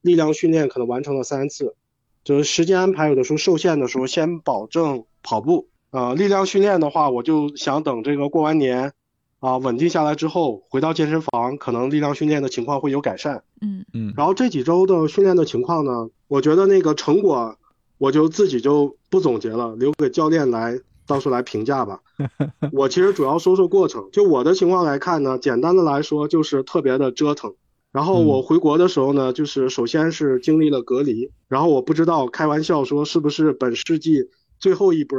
[0.00, 1.74] 力量训练可能完成了三次。
[2.22, 8.92] 就是时间安排有的时候受限的时候，先保证跑步啊，力量训练的话，我就想等这个过完年，
[9.40, 13.42] 啊稳定下来之后，回到健身房，可能力量训练的情况会有改善。
[13.60, 14.14] 嗯嗯。
[14.16, 17.56] 然后这几周的训练的情况呢，我觉得那个成果，
[18.00, 22.00] 我就自己就不总结了，留给教练来到时候来评价吧。
[22.72, 27.52] 我其实主要说说过程，就我的情况来看呢，简单的来说就是特别的折腾。
[27.92, 35.18] 然后我回国的时候呢，就是首先是经历了隔离，然后我不知道开玩笑说是不是本世纪最后一波，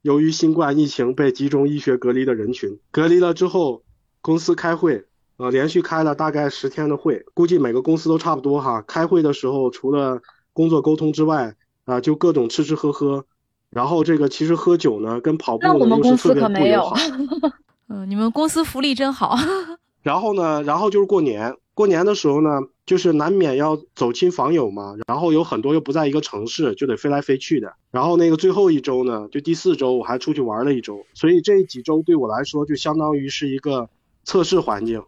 [0.00, 2.78] 由于新冠疫情被集中医学隔离的人群。
[2.90, 3.82] 隔离了之后，
[4.22, 5.04] 公司开会，
[5.36, 8.80] 呃，连续开了大概十天的会，估计每个公司都差不多哈。
[8.86, 10.22] 开会的时候除了
[10.54, 11.54] 工作沟通之外，
[11.88, 13.24] 啊，就各种吃吃喝喝，
[13.70, 16.94] 然后这个其实喝酒呢跟跑步呢又是特别不友好。
[17.88, 19.34] 嗯，你们公司福利真好。
[20.02, 21.56] 然后呢，然后就是过年。
[21.72, 22.50] 过年的时候呢，
[22.84, 27.72] 就是难免要走亲访友嘛，然后有很多又不在一个城市，就得飞来飞去的。
[27.90, 33.88] 然后那个最后一周呢，就第四周我还出去玩了一周，所以这几周对我来说就相当于是一个
[34.24, 35.02] 测试环境。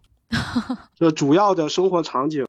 [0.96, 2.46] 这主要的生活场景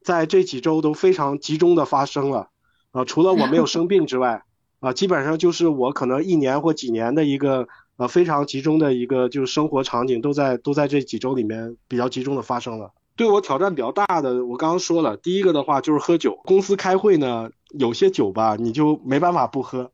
[0.00, 2.48] 在这几周都非常集中的发生了
[2.94, 4.44] 啊，除了我没有生病之外
[4.78, 12.92] 啊，基本上就是我可能一年或几年的一个呃非常集中的一个就是生活场景都在都在这几周里面比较集中的发生了。
[13.16, 16.40] 对我挑战比较大的，我刚刚说了，第一个的话就是喝酒。
[16.44, 19.90] 公司开会呢，有些酒吧你就没办法不喝，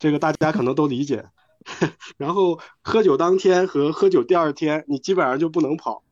[0.00, 1.24] 这个大家可能都理解。
[2.18, 6.02] 然后喝酒当天和喝酒第二天，你基本上就不能跑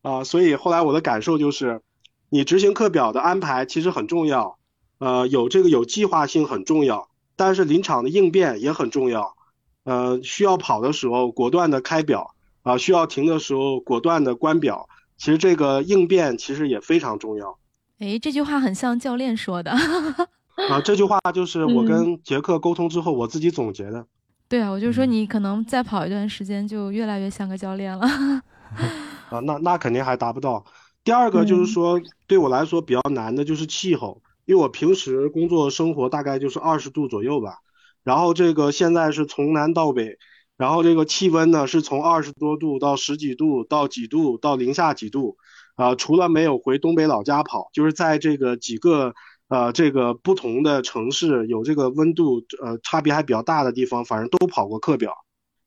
[0.00, 0.24] 啊。
[0.24, 1.82] 所以后来我的感受就是，
[2.30, 4.56] 你执行课表的安排其实很重要，
[5.04, 9.36] 呃，有这个有计划性很重要，但是临场的应变也很重要。
[9.84, 14.88] 呃，需要跑的时候果断的开表啊，需要停的时候果断的关表。
[15.18, 17.58] 其实这个应变其实也非常重要。
[17.98, 19.72] 诶，这句话很像教练说的。
[19.72, 24.06] 啊，这句话就是我跟杰克沟通之后我自己总结的。
[24.48, 28.06] 对啊，我就说你可能再跑一段时间就越来越像个教练了。
[29.28, 30.64] 啊，那那肯定还达不到。
[31.04, 37.58] 第二个就是说，对我来说比较难的就是气候，因为我平时工作生活大概就是二十度左右吧，
[38.02, 40.18] 然后这个现在是从南到北，
[40.56, 45.36] 然后这个气温呢是从二十多度到十几度到几度到零下几度，
[45.76, 49.14] 啊，除了没有回东北老家跑，就是在这个几个
[49.48, 55.12] 呃这个不同的城市有这个温度呃差别还比较大的地方，反正都跑过课表。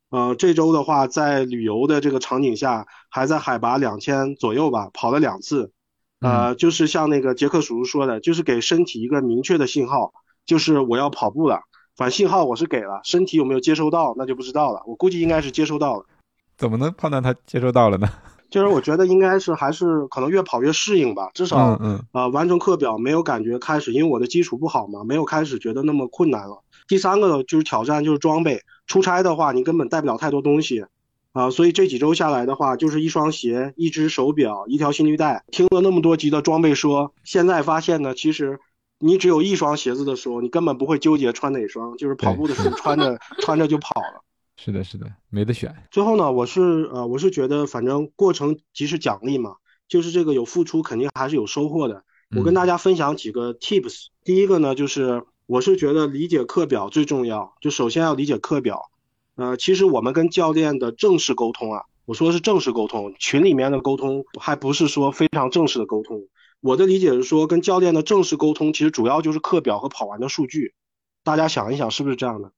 [0.10, 5.74] 呃，这周的话，在旅游的这个场景下，还在海拔两千左右吧，跑了两次。
[6.20, 10.14] 呃，就是像那个杰克叔叔说的，就是给身体一个明确的信号，
[10.46, 11.62] 就是我要跑步了。
[11.96, 14.82] 反正信号我是给了，身体有没有接收到，那就不知道了。
[14.86, 16.06] 我估计应该是接收到了。
[16.58, 18.08] 怎么能判断他接收到了呢？
[18.50, 26.64] 就是我觉得应该是还是可能越跑越适应吧，至少嗯嗯呃完成课表没有感觉开始，因为我的基础不好嘛，没有开始觉得那么困难了。
[26.88, 30.86] 第三个就是挑战就是装备，出差的话你根本带不了太多东西，
[31.38, 35.44] 啊，所以这几周下来的话，就是一双鞋、一只手表、一条心率带。
[35.52, 38.60] 听了那么多集的装备说，现在发现呢，其实
[38.98, 44.24] 你只有一双鞋子的时候，你根本不会纠结穿哪双，就是跑步的时候穿着穿着就跑了。
[44.58, 45.72] 是的，是的，没得选。
[45.92, 52.04] 最后呢，我是呃，我是觉得反正过程即是奖励嘛，就是这个有付出肯定还是有收获的。
[52.36, 58.90] 我跟大家分享几个 tips，第一个呢就是我是觉得理解课表最重要，就首先要理解课表。
[59.38, 66.24] 呃，其实我们跟教练的正式沟通啊，我说是正式沟通，群里面的沟通还不是说非常正式的沟通。
[66.60, 70.74] 我的理解是说，跟教练的正式沟通其实主要就是课表和跑完的数据。
[71.24, 72.52] 大家想一想，是不是这样的？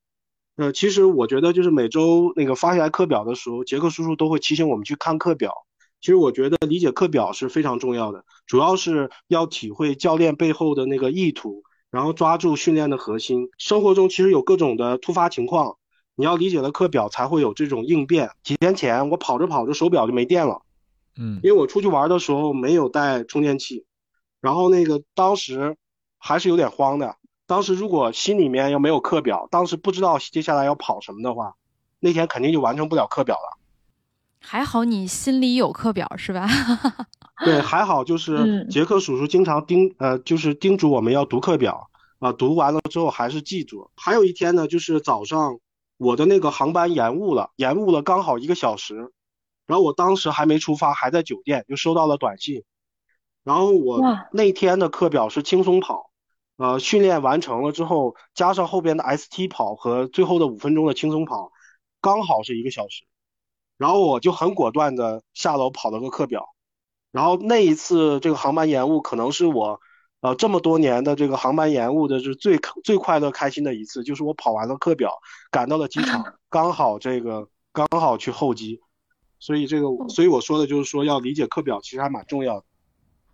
[0.56, 5.52] 呃，其实我觉得就是每周那个发下来课表的时候，杰克叔叔都会提醒我们去看课表。
[6.00, 13.50] 其实我觉得理解课表是非常重要的，主要是要体会教练背后的那个意图，然后抓住训练的核心。
[13.58, 15.76] 生活中其实有各种的突发情况，
[16.20, 18.30] 你要理解了课表，才会有这种应变。
[18.42, 20.60] 几天前我跑着跑着手表就没电了，
[21.16, 23.86] 嗯，因为我出去玩的时候没有带充电器，
[24.42, 25.78] 然后那个当时
[26.18, 27.16] 还是有点慌的。
[27.46, 31.54] 当时如果心里面又没有课表，当时不知道接下来要跑什么的话，
[32.00, 33.58] 那天肯定就完成不了课表了。
[34.42, 36.46] 还好你心里有课表是吧？
[37.46, 43.90] 对，还好就是杰克叔叔经常叮呃，就是叮嘱我们要读课表啊，读完了之后还是记住。
[43.96, 45.58] 还有一天呢，就是早上
[46.00, 49.12] 我的那个航班延误了，延误了刚好一个小时，
[49.66, 52.64] 然后我当时还没出发，还在酒店就收到了短信，
[53.44, 54.00] 然后我
[54.32, 56.10] 那天的课表是轻松跑。
[56.56, 61.52] 呃，训练完成了之后，加上后边的 ST 跑和最后的五分钟的轻松跑，
[62.00, 63.04] 刚好是一个小时。
[63.76, 66.46] 然后我就很果断的下楼跑了个课表。
[67.12, 69.82] 然后那一次这个航班延误，可能是我
[70.20, 75.12] 呃这么多年的这个航班延误的是最最快乐开心的一次，就是我跑完了课表，
[75.50, 78.80] 赶到了机场， 刚好这个刚好去候机。
[79.38, 82.64] 所以这个，所以我说的就是说要理解课表，其实还蛮重要的。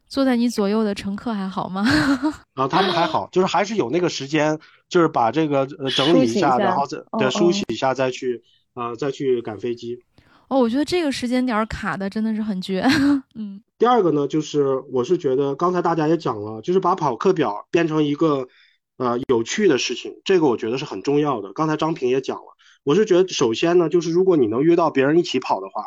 [0.06, 1.84] 坐在你左右的乘客还好吗？
[2.54, 4.56] 啊，他们还好，就是还是有那个时间，
[4.88, 8.44] 就是把这个呃整理一下，然后再对梳洗一下，再去
[8.74, 9.98] 呃再去赶飞机。
[10.48, 12.86] 哦，我觉得这个时间点卡的真的是很绝。
[13.34, 13.60] 嗯。
[13.78, 18.48] 第二个呢，就是我是觉得刚才大家也讲了，就是把跑课表变成一个
[18.96, 21.52] 呃有趣的事情，这个我觉得是很重要的。
[21.52, 25.84] 刚才张平也讲了，我是觉得首先呢，就是如果你能约到别人一起跑的话，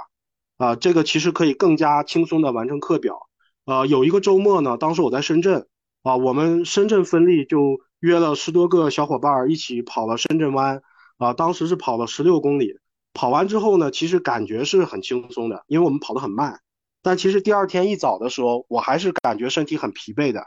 [0.57, 3.27] 啊，这个其实可以更加轻松的完成课表。
[3.65, 5.65] 呃，有一个周末呢，当时我在深圳
[6.03, 10.81] 啊，我们深圳分力就约了十多个小伙伴一起跑了深圳湾
[11.17, 12.77] 啊，当时是跑了十六公里。
[13.13, 16.59] 跑完之后呢，其实感觉是很轻松的，因为我们跑得很慢。
[17.01, 20.43] 但其实第二天一早的时候，我还是感觉身体很疲惫的。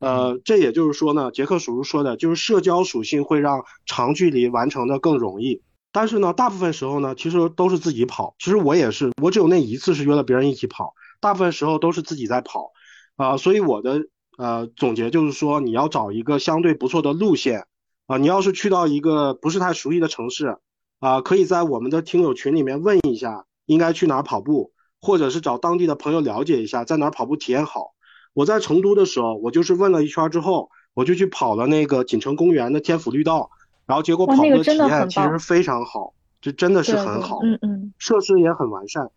[0.00, 5.62] 呃，这也就是说呢，杰克叔叔说的就是社交属性会让长距离完成的更容易。
[5.92, 8.34] 但是呢，大部分时候呢，其实都是自己跑。
[8.38, 10.94] 其实我也是，我只有那一次是约了别人一起跑。
[11.20, 12.72] 大部分时候都是自己在跑，
[13.16, 14.00] 啊，所以我的
[14.36, 17.66] 呃总结就是说，你要找一个相对不错的路线，
[18.06, 20.58] 啊，你要是去到一个不是太熟悉的城市，
[21.04, 27.92] 啊，可以在我们的听友群里面问一下应该去哪儿跑步，或者是找当地的朋友了解一下在哪儿跑步体验好。
[28.32, 33.50] 我在成都的时候，我就是问了一圈之后，我就去跑了那个锦城公园的天府绿道，
[33.84, 39.10] 然后结果跑步的体验其实非常好，这真的是很好，嗯嗯，设施也很完善。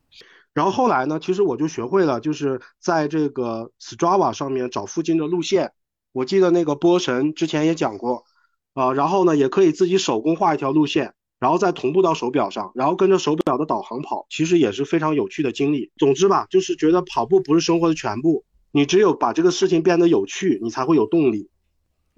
[0.54, 5.72] 然后后来呢，其实我就学会了，就是在这个 Strava 上面找附近的路线。
[6.12, 8.26] 我记得那个波神之前也讲过，
[8.74, 15.92] 啊，然后呢，也可以自己手工画一条路线，然后再同步到手表上，然后跟着手表的导航跑，其实也是非常有趣的经历。
[15.98, 21.50] 总之吧，就是觉得跑步不是生活的全部，你只有把这个事情变得有趣，你才会有动力。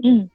[0.04, 0.30] 嗯，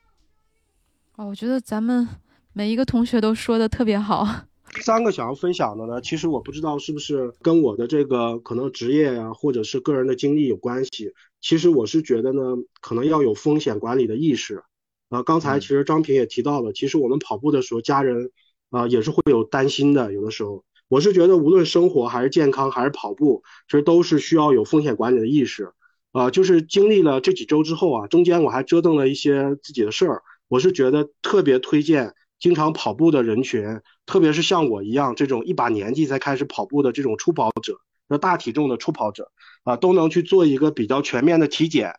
[1.16, 2.09] 哦，我觉得咱们
[2.53, 4.26] 每一个同学都说的特别好。
[4.82, 11.12] 三个想要分享的呢，其实我不知道是不是跟我的这个可能职业呀、或者是个人的经历有关系。
[11.41, 14.64] 其实我是觉得呢，可能要有风险管理的意识。
[15.11, 18.30] 啊，刚才其实张平也提到了，其实我们跑步的时候，家人
[18.71, 20.12] 啊也是会有担心的。
[20.12, 25.73] 有的时候，我是觉得无论生活还是健康还是跑步，其实都是需要有风险管理的意识。
[26.12, 30.23] 啊，就是经历了这几周之后啊，中间我还折腾了一些自己的事儿。
[30.47, 39.33] 我是觉得特别推荐经常跑步的人群，特别是像我一样这种一把年纪才开始跑步的这种初跑者，那大体重的初跑者
[39.65, 41.95] 啊，都能去做一个比较全面的体检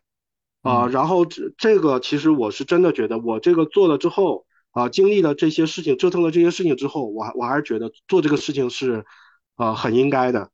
[0.62, 0.86] 啊。
[0.86, 4.46] 然后这这个其实我是真的觉得，我这个做了之后
[4.76, 9.06] 啊，经历了这些事情，折腾了这些事情之后，我我还是觉得做这个事情是
[9.54, 10.50] 啊很应该的。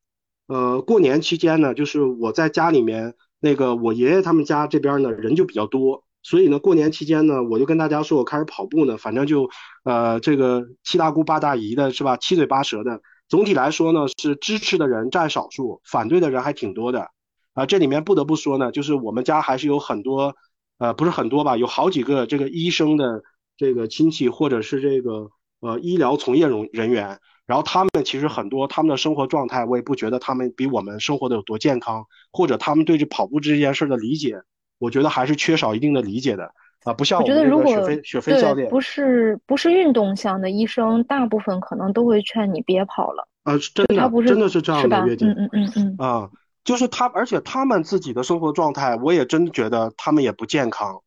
[0.47, 3.14] 呃，过年期间呢，就是我在家里面。
[3.45, 9.51] 那个我爷爷他们家这边呢人就比较多，所以呢过年期间呢我就跟大家说我开始跑步呢，反正就
[9.83, 13.01] 呃这个七大姑八大姨的是吧，七嘴八舌的。
[13.29, 17.09] 总体来说呢是支持的人占少数，反对的人还挺多的
[17.55, 17.66] 啊。
[17.66, 20.37] 这里面不得不说呢，就是我们家还是有很多
[20.79, 23.25] 呃不是很多吧，有好几个这个医生的
[23.63, 27.21] 这个亲戚或者是这个呃医疗从业人人员。
[27.45, 34.41] 然后他们其实很多，他们的生活状态，我也不觉得他们比我们生活的有多健康，或者他们对这跑步这件事的理解，
[34.79, 36.53] 我觉得还是缺少一定的理解的
[36.85, 36.93] 啊。
[36.95, 43.29] 不像我觉得，如果雪飞雪飞教练不是不是运动项的医生，大部分可能都会劝你别跑了。
[43.43, 45.27] 啊，真的，他不是真的是这样的，月姐。
[45.27, 45.97] 嗯嗯嗯嗯。
[45.99, 46.31] 啊，
[46.65, 51.03] 就是他，而且他们自己的生活状态，我也真觉得他们也不健康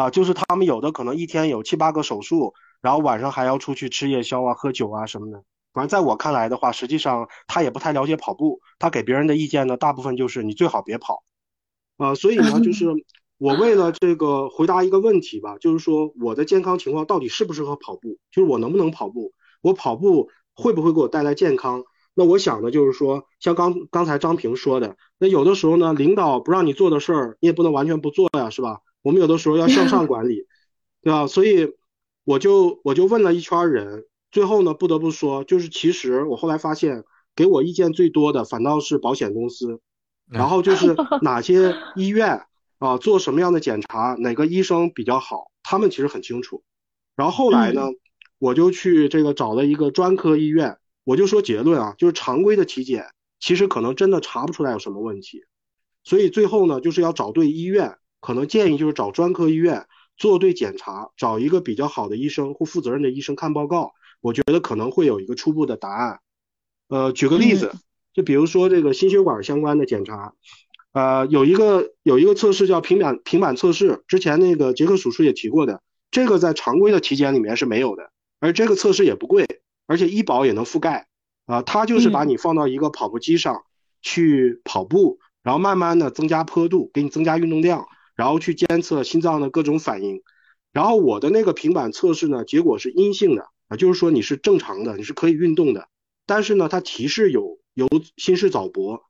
[0.00, 0.10] 啊。
[0.10, 5.44] 就是他们有的可能一天有七八个手术，然后晚上还要出去吃夜宵啊、喝酒啊什么的。
[5.72, 11.22] 反正在我看来的话，实际上他也不太了解跑步，他给别人的意见呢，大部分就是你最好别跑，
[11.96, 12.86] 啊，所以呢，就 是
[13.38, 19.32] 我为了这个回答一个问题吧，就是说我的健康情况到底适不适合跑步，就是我能不能跑步，
[19.62, 21.84] 我跑步会不会给我带来健康？
[22.14, 28.80] 那我想的就是说，像刚刚才张平说的，那有的时候呢，领导不让你做的事儿，你也不能完全不做呀，是吧？
[29.02, 30.46] 我们有的时候要向上管理，
[31.02, 31.26] 对吧？
[31.26, 31.74] 所以
[32.24, 34.06] 我就我就问了一圈人。
[34.30, 37.02] 最后呢，不得不说，就是其实我后来发现，
[37.34, 39.80] 给我意见最多的反倒是保险公司，
[40.28, 42.44] 然后就是哪些医院
[42.78, 46.62] 啊做什么样的检查，哪个医生比较好，他们其实很清楚。
[47.16, 47.88] 然后后来呢，
[48.38, 53.06] 我就去这个找了一个专科医院，我就说结论啊，就是常规的体检
[53.40, 55.42] 其实可能真的查不出来有什么问题，
[56.04, 63.92] 所以最后呢，就是要找对医院，可能建议就是找专科医院做对检查，找一个比较好的医生或负责任的医生看报告。
[64.20, 66.20] 我觉得可能会有一个初步的答案，
[66.88, 67.72] 呃，举个例子，
[68.12, 70.34] 就比如说这个心血管相关的检查，
[70.92, 78.10] 呃，有一个有一个测试叫平板平板测试，之前那个杰克叔叔也提过的，这个在常规的体检里面是没有的，
[78.40, 79.46] 而这个测试也不贵，
[79.86, 81.06] 而且医保也能覆盖，
[81.46, 83.64] 啊，它就是把你放到一个跑步机上
[84.02, 87.86] 去跑步，然后慢慢的增加坡度，给你增加运动量，
[88.20, 90.20] 然后去监测心脏的各种反应，
[90.72, 93.48] 然后我的那个平板测试呢，结果是阴性的。
[93.68, 95.88] 啊，就是说你是正常的，你是可以运动的，
[96.26, 99.00] 但是呢，它提示有有心室早搏，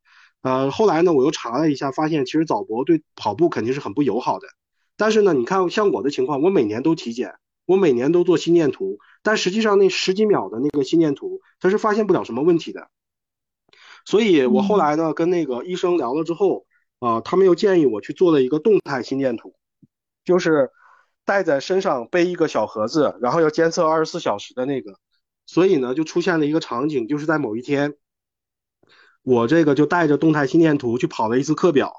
[0.42, 4.46] 呃，后来呢，我又查了一下，发现其实早搏对跑步肯定是很不友好的。
[4.96, 7.34] 但是呢，你看像我的情况，我每年都体检，
[7.66, 12.90] 我每年都做心电图，但实际上那十几秒的那个心电图，它是发现不了什么问题的。
[14.04, 16.66] 所以我后来呢，跟那个医生聊了之后，
[17.00, 19.54] 啊，他们又建议我去做了一个动态心电图，
[20.24, 20.70] 就是。
[21.26, 24.98] 带在身上背一个小盒子，然后要监测二十四小时的那个，
[25.46, 27.94] 所以呢就出现了一个场景，就是在某一天，
[29.22, 31.92] 我这个就带着动态心电图去跑了一次课表，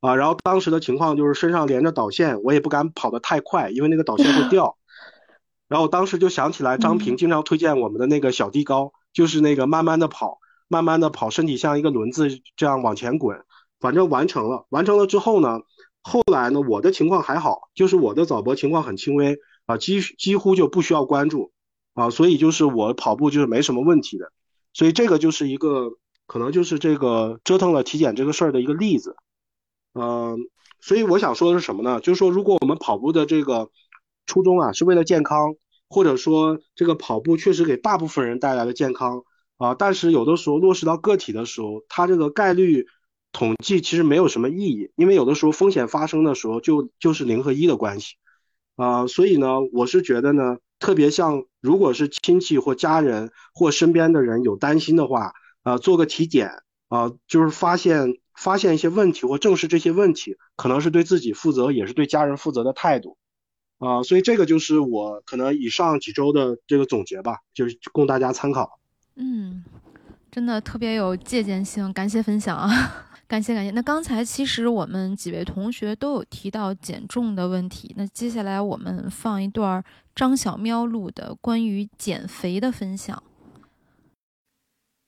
[0.00, 4.76] 啊，然后当时的情况就是身上连着导线，我也不敢跑得太快，因为那个导线会掉。
[5.68, 10.38] 然后当时就想起来张平经常推荐我们的那个小地高，就是那个慢慢的跑，
[10.68, 13.42] 慢慢的跑，身体像一个轮子这样往前滚，
[13.80, 15.60] 反正完成了，完成了之后呢。
[16.08, 21.50] 后来呢，我的情况还好，就是我的早搏情况很轻微啊，几几乎就不需要关注
[21.94, 24.30] 啊，所以就是我跑步就是没什么问题的，
[24.72, 25.94] 所以这个就是一个
[26.28, 29.16] 可能就是这个折腾了体检这个事儿的一个例子，
[29.94, 30.38] 嗯，
[30.80, 31.98] 所以我想说的是什么呢？
[31.98, 33.72] 就是说如果我们跑步的这个
[34.26, 35.56] 初衷啊是为了健康，
[35.88, 39.24] 或者说这个跑步确实给大部分人带来了健康
[39.56, 42.86] 啊，但是有的时候落实到个体的时候，它这个概率。
[43.36, 48.14] 统计其实没有什么意义，因为有的时候风险发生的时候就就是零和一的关系，
[48.76, 63.18] 啊，所以呢，我是觉得呢，特别像如果是亲戚或家人或身边的人有担心的话，啊，做个体检，啊，就是发现发现一些问题或正视这些问题，可能是对自己负责，也是对家人负责的态度，
[63.78, 68.80] 啊，所以这个就是我可能以上几周的这个总结吧，就是供大家参考。
[69.16, 69.62] 嗯，
[70.30, 72.68] 真的特别有借鉴性，感谢分享啊，
[73.28, 73.72] 感谢感谢。
[73.72, 83.22] 那刚才其实我们几位同学都有提到减重的问题，那接下来我们放一段张小喵录的关于减肥的分享。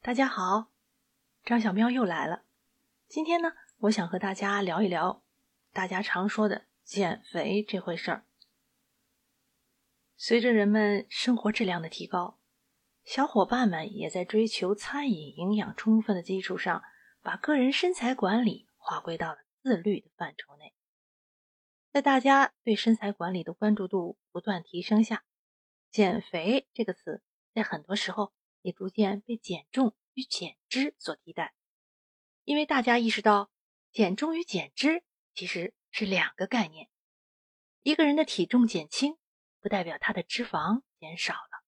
[0.02, 0.72] 大家好，
[1.44, 2.42] 张小喵又来了。
[3.08, 5.22] 今天呢，我想和大家聊一聊
[5.72, 8.24] 大家常说的减肥这回事儿。
[10.16, 12.38] 随着人们生活质量的提高，
[13.04, 16.82] 小伙伴们也在追求餐饮营养充分的基础上，
[17.22, 20.74] 把个人身材管理划归到了自律的范畴内。
[21.92, 25.24] 在大家对身材管理的关注度不断提升下，
[25.90, 27.22] 减肥这个词
[27.54, 31.54] 在很多时候也逐渐被减重与减脂所替代。
[32.44, 33.50] 因为大家意识到，
[33.92, 35.02] 减重与减脂
[35.34, 36.88] 其实是两个概念。
[37.82, 39.16] 一个人的体重减轻。
[39.60, 41.64] 不代表他的脂肪减少了。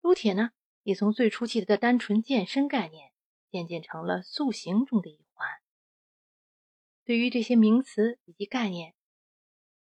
[0.00, 0.50] 撸铁呢，
[0.82, 3.12] 也从最初期的单纯健身概念，
[3.50, 5.48] 渐渐成了塑形中的一环。
[7.04, 8.94] 对于这些名词以及概念，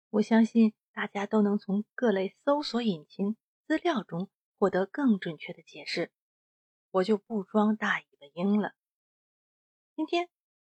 [0.09, 6.11] 我相信大家都能从各类搜索引擎资料中获得更准确的解释。
[6.91, 8.73] 我就不装大尾巴鹰了。
[9.95, 10.29] 今天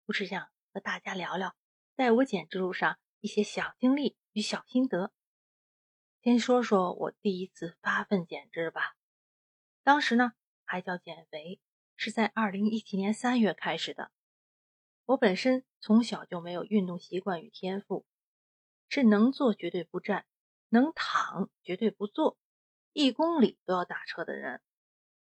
[0.07, 1.57] 我是想和大家聊聊，
[1.97, 5.12] 在我减脂路上一些小经历与小心得。
[6.23, 8.97] 先说说我第一次发奋减脂吧。
[9.83, 10.33] 当时呢
[10.64, 11.61] 还叫减肥，
[12.05, 14.11] 是在二零一七年三月开始的。
[15.05, 18.05] 我本身从小就没有运动习惯与天赋，
[18.88, 20.26] 是能坐绝对不站，
[20.68, 22.36] 能躺绝对不坐，
[22.92, 24.61] 一公里都要打车的人。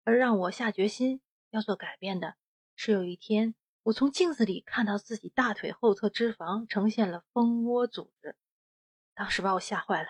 [0.04, 2.36] 而让我下决心要做改变的，
[2.76, 8.36] 是有一天我从镜子里看到自己大腿后侧脂肪呈现了蜂窝组织，
[9.14, 10.10] 当时把我吓坏了。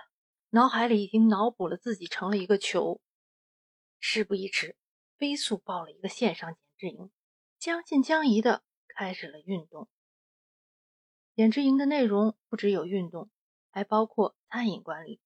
[0.49, 3.01] 脑海里已经脑补了自己成了一个球，
[3.99, 4.75] 事不宜迟，
[5.17, 7.11] 飞速报了一个线上减脂营，
[7.57, 9.87] 将信将疑的开始了运动。
[11.35, 13.29] 减脂营的内容不只有运动，
[13.69, 15.19] 还包括餐饮管理。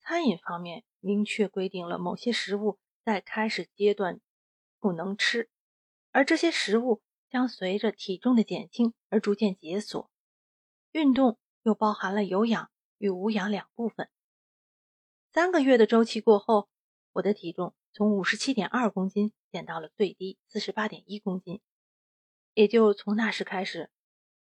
[0.00, 4.20] 餐饮方面明确规定了某些食物在开始阶段
[4.78, 5.50] 不能吃，
[6.12, 10.10] 而这些食物将随着体重的减轻而逐渐解锁。
[10.92, 12.70] 运动又包含了有氧。
[12.98, 14.08] 与无氧两部分。
[15.30, 16.70] 三个月的周期过后，
[17.12, 21.62] 我的体重从五十七点二公斤减到了最低四十八点一公斤。
[22.52, 23.90] 也就从那时开始，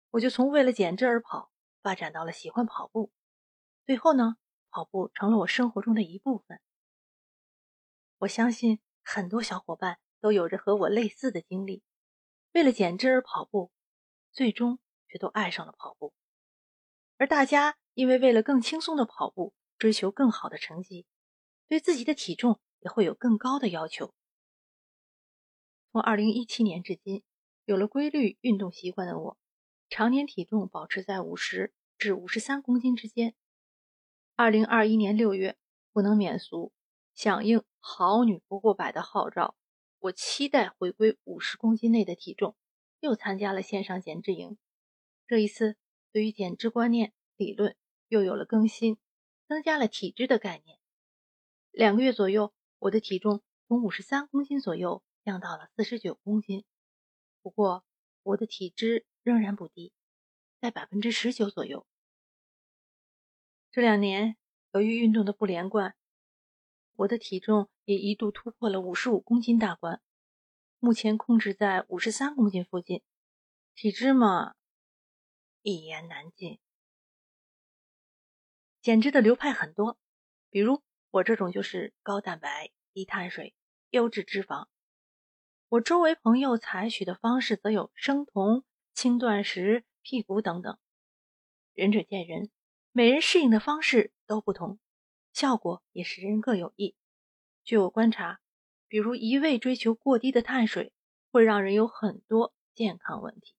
[0.10, 1.52] 我就从为了减脂而跑，
[1.84, 3.12] 发展到了喜欢跑步。
[3.86, 4.38] 最后呢，
[4.72, 6.60] 跑步成了我生活中的一部分。
[8.18, 11.84] 我相信很多小伙伴都有着和我类似的经历，
[12.54, 13.72] 为了减脂而跑步，
[14.32, 16.14] 最终却都爱上了跑步。
[17.18, 17.78] 而大家。
[17.94, 21.06] 因为为了更轻松的跑步，追求更好的成绩，
[21.68, 24.14] 对自己的体重也会有更高的要求。
[25.92, 27.24] 从二零一七年至今，
[27.64, 29.38] 有了规律运动习惯的我，
[29.90, 33.34] 常年体重保持在五十至五十三公斤之间。
[34.36, 35.58] 二零二一年六月，
[35.94, 36.74] 不能免俗，
[37.16, 39.56] 响应“好女不过百”的号召，
[40.00, 42.56] 我期待回归五十公斤内的体重，
[43.00, 44.58] 又参加了线上减脂营。
[45.28, 45.78] 这一次，
[46.12, 47.76] 对于减脂观念理论。
[48.08, 48.98] 又有了更新，
[49.48, 50.78] 增加了体质的概念。
[51.72, 56.66] 两个月左右，我的体重从五十三公斤左右降到了四十九公斤。
[57.44, 57.86] 不过，
[58.24, 59.94] 我的体脂仍然不低，
[60.60, 61.86] 在百分之十九左右。
[63.70, 64.36] 这两年，
[64.72, 65.96] 由于运动的不连贯，
[66.96, 70.02] 我的体重也一度突破了五十五公斤大关，
[70.80, 73.04] 目前控制在五十三公斤附近。
[73.76, 74.56] 体脂嘛，
[75.62, 76.60] 一言难尽。
[78.82, 80.00] 减脂的流派很多，
[80.50, 80.82] 比如
[81.12, 83.54] 我这种就是高蛋白、低碳水、
[83.90, 84.68] 优质脂肪。
[85.68, 90.78] 我周围朋友采取的方式则有生酮、轻断食、辟谷等等，
[91.74, 92.50] 仁者见仁，
[92.92, 94.80] 每人适应的方式都不同，
[95.34, 96.96] 效果也是人各有异。
[97.64, 98.40] 据我观察，
[98.88, 100.94] 比如一味追求过低的碳水，
[101.30, 103.54] 会让人有很多健康问题，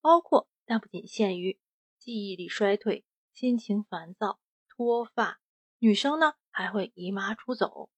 [0.00, 1.58] 包括但不仅限于
[1.96, 4.40] 记忆力衰退、心情烦躁。
[4.68, 5.40] 脱发，
[5.78, 7.88] 女生呢还会姨妈出走。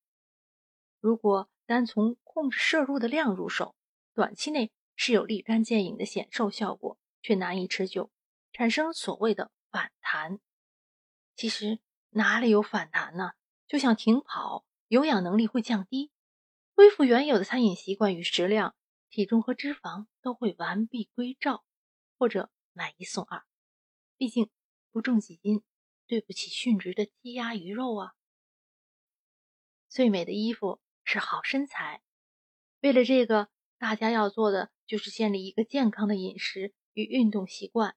[0.99, 3.75] 如果单从控制摄入的量入手，
[4.13, 8.11] 短期内是有立竿见影的显瘦效果，却难以持久，
[8.51, 10.39] 产生所谓的反弹。
[11.35, 11.79] 其实
[12.09, 13.31] 哪里有反弹呢？
[13.67, 16.11] 就像停跑，有氧能力会降低，
[16.75, 18.75] 恢复原有的餐饮习惯与食量，
[19.09, 21.63] 体重和脂肪都会完璧归赵，
[22.17, 23.43] 或者买一送二。
[24.17, 24.51] 毕竟
[24.91, 25.63] 不重几斤。
[26.11, 28.11] 对不起，殉职的鸡鸭鱼肉啊！
[29.87, 32.01] 最美的衣服是好身材，
[32.81, 33.47] 为了这个，
[33.77, 37.95] 大家要做的就是建立一个健康的饮食与运动习惯。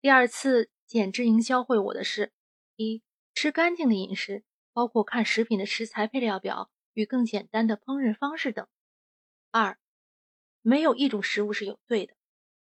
[0.00, 2.32] 第二次减脂营销会我的是：
[2.76, 3.02] 一、
[3.34, 8.64] 吃干净的饮食，包括看食品的食材配料表与更简单的烹饪方式等；
[9.50, 9.78] 二、
[10.62, 12.16] 没有一种食物是有罪的，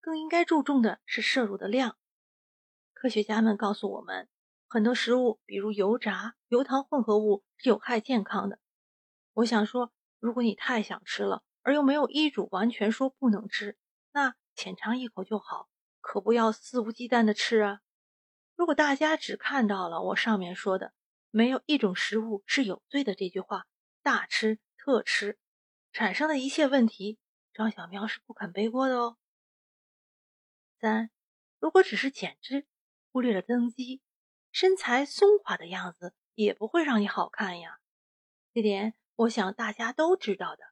[0.01, 1.97] 更应该注重的是摄入的量。
[3.01, 4.29] 科学家们告诉我们，
[4.67, 8.59] 很多食物，比如油炸、油糖混合物，是有害健康的。
[9.35, 9.93] 我想说。
[10.21, 13.79] 如果你太想吃了，而又没有医嘱完全说不能吃，
[14.11, 15.69] 那浅尝一口就好，
[16.01, 17.83] 可不要肆无忌惮的吃啊！
[18.57, 20.93] 如果大家只看到了我上面说的
[21.31, 23.69] “没有一种食物是有罪的”这句话，
[24.03, 25.39] 大吃特吃，
[25.93, 27.21] 产生的一切问题，
[27.55, 29.19] 张小喵是不肯背锅的哦。
[30.81, 31.11] 三，
[31.61, 32.67] 如果只是减脂，
[33.11, 34.03] 忽略了增肌，
[34.53, 37.79] 身材松垮的样子也不会让你好看呀，
[38.53, 38.95] 这点。
[39.17, 40.63] 我想大家都知道的，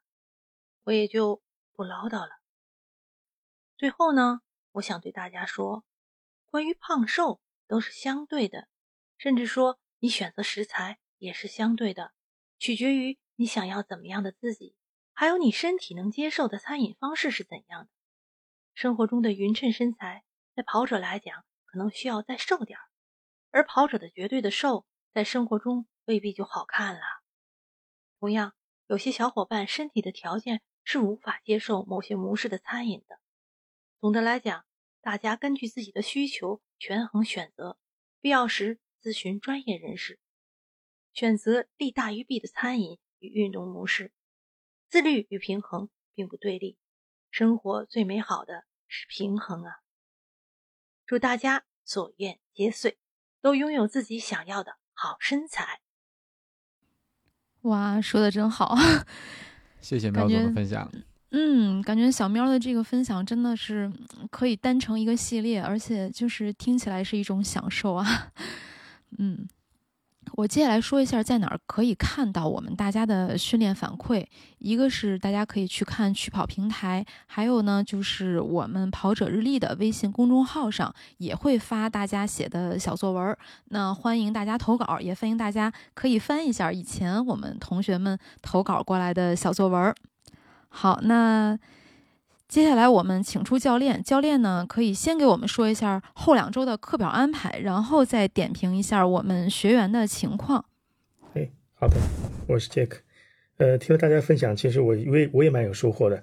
[0.85, 2.39] 我也就不唠叨了。
[3.77, 5.85] 最后呢，我想对大家说，
[6.45, 8.69] 关于胖瘦都是相对的，
[9.19, 12.13] 甚至说你选择食材也是相对的，
[12.61, 14.77] 取决于你想要怎么样的自己，
[15.13, 17.91] 还有你身体能接受的餐饮方式是怎样的。
[18.75, 20.23] 生活中的匀称身材，
[20.55, 21.45] 在跑者来讲
[21.77, 22.83] 可能需要再瘦点儿，
[23.51, 27.03] 而跑者的绝对的瘦，在生活中未必就好看了。
[28.19, 28.55] 同样，
[28.87, 33.21] 有些小伙伴身体的条件是无法接受某些模式的餐饮的。
[34.01, 34.65] 总的来讲，
[35.03, 37.79] 大家根据自己的需求权衡选择，
[38.23, 40.19] 必要时咨询专业人士，
[41.13, 44.15] 选择利大于弊的餐饮与运动模式。
[44.89, 46.79] 自律与平衡并不对立，
[47.31, 49.73] 生活最美好的是平衡啊！
[51.07, 52.97] 祝大家所愿皆遂，
[53.41, 55.81] 都拥有自己想要的好身材。
[57.63, 58.77] 哇，说的真好，
[59.81, 60.91] 谢谢喵总的分享。
[61.31, 63.93] 嗯，感觉小喵的这个分享真的是
[64.31, 68.33] 可以单成一个系列，而且就是听起来是一种享受啊。
[69.19, 69.47] 嗯。
[70.33, 74.27] 我接下来说一下在哪儿可以看到我们大家的训练反馈。
[74.59, 83.37] 一个是大家可以去看趣跑平台，还有呢就是我们跑者日历的微信公众号上也会发大家写的小作文。
[83.67, 89.95] 那欢迎大家投稿，也欢迎大家可以翻一下以前我们同学们投稿过来的小作文。
[90.69, 91.59] 好，那。
[92.49, 100.65] 接下来我们请出教练，教练呢可以先给我们说一下后两周的课表安排，然后再点评一下我们学员的情况。
[101.35, 101.97] 哎，好的，
[102.47, 102.99] 我是 Jack。
[103.57, 106.23] 呃，听了大家分享，其实我因为我也蛮有收获的。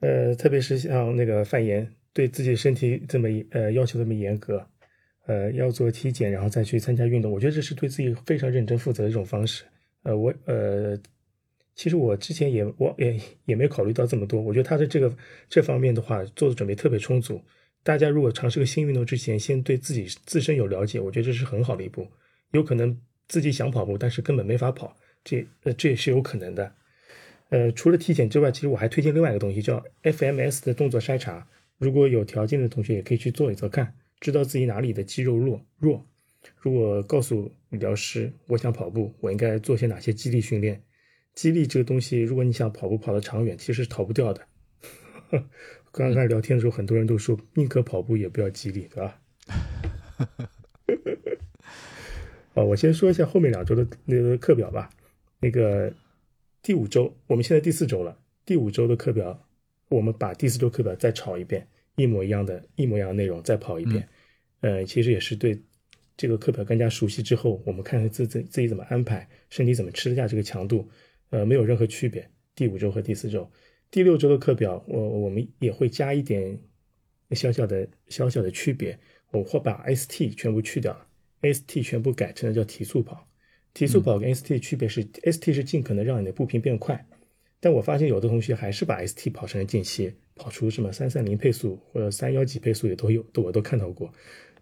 [0.00, 4.66] 呃，特别是像那个范岩对自己身体这么呃要求这么严格，
[5.26, 9.62] 呃，要做体检然后再去参加运动，我觉得这是对自己非常认真负责的一种方式。
[10.02, 10.98] 呃，我呃。
[11.80, 15.10] 其实我之前也我也也没考虑到这么多，我觉得他的这个
[15.48, 17.40] 这方面的话做的准备特别充足。
[17.82, 22.06] 大家如果尝试个新运动之前，先对自己自身有了解，我觉得这是很好的一步。
[22.52, 26.74] 有可能自己想跑步，但是根本没法跑，这呃这也是有可能的。
[27.48, 31.48] 呃，除了体检之外，其实我还推荐另外一个东西，叫 FMS 的动作筛查。
[31.78, 36.06] 如果有条件的同学也可以去做一做，看知道自己哪里的肌肉弱弱。
[36.58, 40.82] 如果告诉理疗师，我想跑步，我应该做些哪些肌力训练？
[41.40, 44.46] 激励这个东西，如果你想跑步跑得长远，其实是逃不掉的。
[45.90, 49.22] 刚刚聊天的时候，很多人都说宁可跑步也不要激励，对吧？
[52.52, 54.90] 哦， 我先说一下后面两周的那个课表吧。
[55.40, 55.90] 那个
[56.60, 58.18] 第五周，我们现在第四周了。
[58.44, 59.48] 第五周的课表，
[59.88, 61.66] 我们把第四周课表再炒一遍，
[61.96, 64.06] 一模一样的一模一样的内容再跑一遍。
[64.60, 65.58] 呃，其实也是对
[66.18, 70.86] 这个课表更加熟悉之后，我们看看自自自己怎么安排，身体怎么吃得下这个强度。
[71.30, 72.30] 呃，没有任何区别。
[72.54, 73.50] 第五周和第四周，
[73.90, 76.58] 第六周的课表，我我们也会加一点
[77.30, 78.98] 小小的小小的区别。
[79.32, 81.06] 我会把 ST 全部去掉了
[81.42, 83.28] ，ST 全部改成了叫提速跑。
[83.72, 87.06] 提速跑跟 ST 的区别是，ST 是尽可能让你的步频变快，
[87.60, 94.12] 但我发现有的同学还是把 ST 跑成了间歇，跑出什么三三零配速或者三幺几配速也都有，都我都看到过。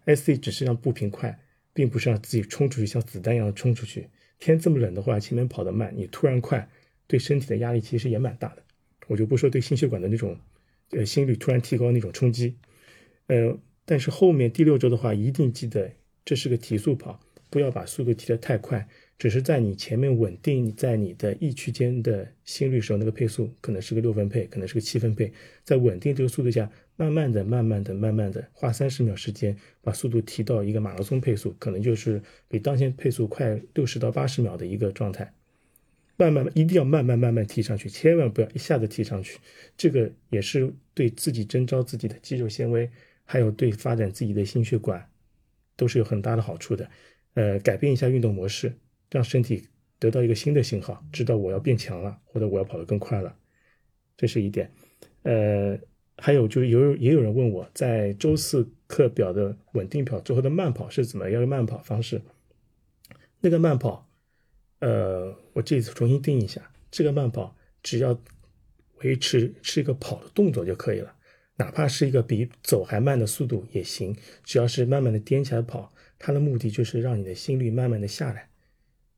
[0.05, 1.39] ST 只是让步频快，
[1.73, 4.07] 并不是让自己冲出去像子弹一样冲出去。
[4.39, 6.69] 天这么冷的话，前面跑得慢，你突然快，
[7.07, 8.63] 对身体的压力其实也蛮大的。
[9.07, 10.37] 我就不说对心血管的那种，
[10.91, 12.55] 呃，心率突然提高那种冲击，
[13.27, 15.91] 呃，但是后面第六周的话，一定记得
[16.23, 17.19] 这是个提速跑，
[17.49, 18.87] 不要把速度提得太快，
[19.17, 25.33] 只是在你前面稳定在你的 E 区间的心率时候，那个配速可能是个六分配，可能是个七分配，
[25.63, 26.71] 在稳定这个速度下。
[26.99, 35.33] 慢慢的，慢慢的，慢慢的，花三十秒时间把速度提到一个马拉松配速，可能就是比当前配速快六十到八十秒的一个状态。
[36.17, 39.39] 慢慢一定要慢慢慢慢提上去，千万不要一下子提上去。
[39.77, 42.91] 这个也是对自己增招自己的肌肉纤维，
[43.23, 45.09] 还有对发展自己的心血管，
[45.77, 46.89] 都是有很大的好处的。
[47.35, 48.73] 呃，改变一下运动模式，
[49.09, 49.69] 让身体
[49.99, 53.33] 得到一个新的信号，知道我要变强了，或者我要跑得更快了，
[54.17, 54.69] 这是一点。
[55.23, 55.79] 呃，
[56.19, 62.21] 还有就是有也有人问我在周四课表的稳定跑之后的慢跑是怎么样的慢跑方式？
[63.41, 64.05] 那个慢跑。
[64.81, 67.53] 呃，我这次重新定一下，这个慢跑
[67.83, 68.17] 只要
[68.99, 71.13] 维持是一个跑的动作就可以了，
[71.57, 78.47] 哪怕是一个比走还慢的速度也行，只要是慢慢的颠起来跑，它的目的就是让你的心率慢慢的下来，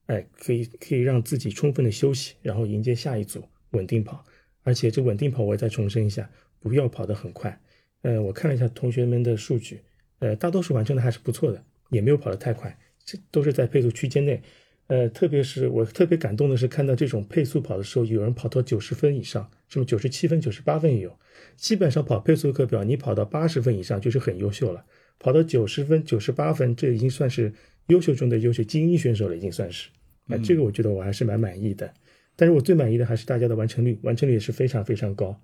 [0.08, 4.26] 哎，可以可以让自己充分的休息，然后迎接下一组稳定跑，
[4.64, 6.28] 而且这稳定跑我再重申一下，
[6.62, 7.60] 不要跑得很快，
[8.04, 9.82] 呃，我看了一下同学们的数据，
[10.20, 14.42] 呃，大多数完成的还是不错的，也没有跑得太快，这都是在配速区间内。
[14.88, 21.18] 呃，特别是我特别感动的是，看到这种配速跑的时候，有人跑到九十分以上，什么九十七分、九十八分也有。
[21.56, 24.86] 基本上跑配速课表，你跑到八十分以上就是很优秀了。
[25.18, 27.54] 跑到九十分、九十八分，这已经算是
[27.88, 29.90] 优秀中的优秀精英选手了，已经算是。
[30.28, 31.94] 啊，这个我觉得我还是蛮满意的。
[32.36, 35.40] 但是我最满意的还是大家的完成率，完成率也是非常非常高，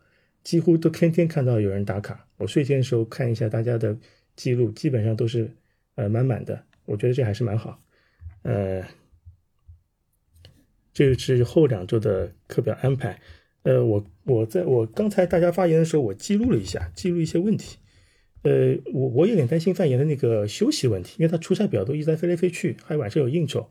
[0.48, 2.26] 几乎都天天看到有人打卡。
[2.38, 3.98] 我睡前的时候看一下大家的
[4.38, 5.52] 记录，基本上都是
[5.96, 6.64] 呃满满的。
[6.86, 7.84] 我觉得这还是蛮好。
[8.44, 8.82] 呃。
[10.94, 13.20] 这个是后两周的课表安排，
[13.64, 17.78] 呃，我我在我刚才大家发言的时候，我记录了一下，记录一些问题，
[18.44, 23.70] 呃，我我有点担心范岩的那个休息问题，因为他出差表都一直在飞来飞去，还有晚上有应酬，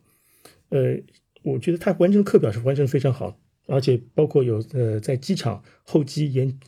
[0.68, 0.98] 呃，
[1.42, 6.58] 我觉得他完成课表是完成非常好，而且包括有呃在机场候机延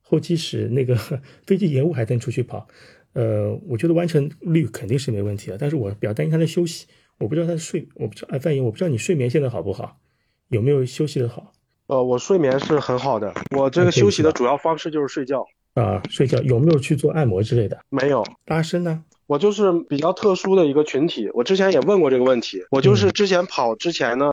[0.00, 0.96] 候机室那个
[1.46, 2.66] 飞机延误还能出去跑，
[3.12, 6.86] 呃，我觉得完成率肯定是没问题的，但是我比较担心他的休息。
[7.18, 9.98] 我不知道他的睡，我不知道哎，范爷，我不知道你睡眠现在好不好，
[10.48, 11.52] 有没有休息的好？
[11.86, 17.78] 呃，我睡眠是很好的，我这个休息的主要方式就是睡觉啊，睡觉有没有去做按摩之类的？
[17.88, 19.02] 没有，拉伸呢？
[19.26, 24.30] 我就是比较特殊的一个群体，我之前也问过这个问题，我就是之前跑之前呢，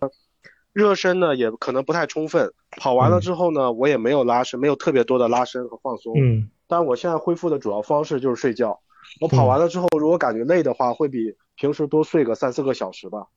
[0.73, 8.81] 热身呢也可能不太充分，跑完了之后呢，我也没有拉伸，没有特别多的拉伸和放松，嗯，但我现在恢复的主要方式就是睡觉，
[9.21, 11.35] 我跑完了之后，如果感觉累的话，会比。
[11.55, 13.27] 平时多睡个三四个小时吧。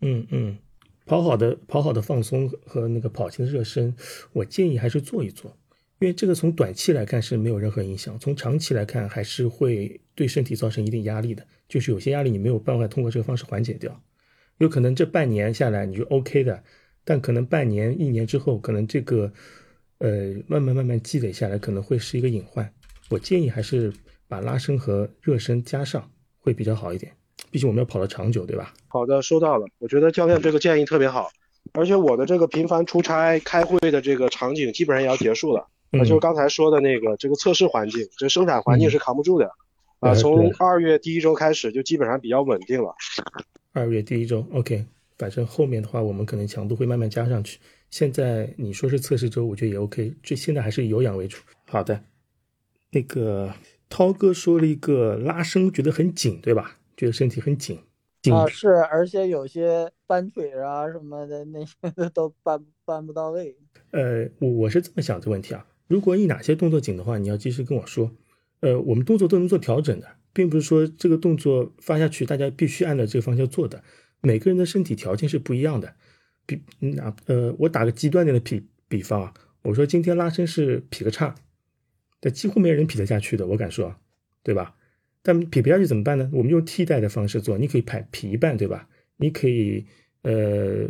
[0.00, 0.56] 嗯嗯，
[1.04, 3.94] 跑好的跑好的放松和那个跑前的热身，
[4.32, 5.54] 我建议还是做一做，
[5.98, 11.46] 因为这个从短期来看是没有任何影响，从长期来看还是会对身体造成一定压力的。
[11.68, 14.00] 就是有些压力你没有办法通过这个方式缓解掉，
[14.56, 16.64] 有可能这半年下来你就 OK 的，
[17.08, 19.32] 但可能半年一年之后，可能这个
[19.96, 22.70] 呃慢慢慢慢积累下来，可能会是一个隐患。
[23.08, 23.90] 我建议还是
[24.28, 27.10] 把拉伸和热身加上，会比较好一点。
[27.50, 28.74] 毕竟我们要跑得长久，对吧？
[28.88, 29.66] 好的，收到了。
[29.78, 31.30] 我觉得教练这个建议特别好，
[31.72, 35.66] 而且我的这个频繁出差开会的这个场景基本上也要结束了。
[35.92, 39.50] 嗯，就是刚才说的那个这个测试环境，这生产环境是扛不住的。
[40.00, 42.94] 啊，从二月第一周开始就基本上比较稳定了。
[43.72, 44.84] 二月第一周，OK。
[45.18, 47.58] 反正后面的话，我们可能强度会慢慢加上去。
[47.90, 50.14] 现在你说是测试周，我觉得也 OK。
[50.22, 51.38] 这现在还是以有氧为主。
[51.66, 52.04] 好的。
[52.90, 53.52] 那个
[53.90, 56.78] 涛哥说了一个拉伸，觉得很紧，对吧？
[56.96, 57.78] 觉得身体很紧，
[58.32, 61.72] 啊是，而且有些搬腿啊什么的那些
[62.14, 63.56] 都搬搬不到位。
[63.90, 68.10] 呃，我我是这么想这个问题啊，如果你哪些动作紧的话，你要及时跟我说。
[68.60, 73.84] 呃，我们动作都能做调整的，并不是说这个动作发下去大家必须按照这个方向做的。
[74.20, 75.94] 每个人的身体条件是不一样的。
[76.46, 81.34] 比哪呃，我打个极端点的比比方啊，我说今天拉伸是劈个叉，
[82.20, 83.94] 但几乎没人劈得下去的，我敢说，
[84.42, 84.74] 对吧？
[85.22, 86.30] 但劈不下去怎么办呢？
[86.32, 88.88] 我们用替代的方式做，你可以劈劈一半，对吧？
[89.18, 89.84] 你可以
[90.22, 90.88] 呃，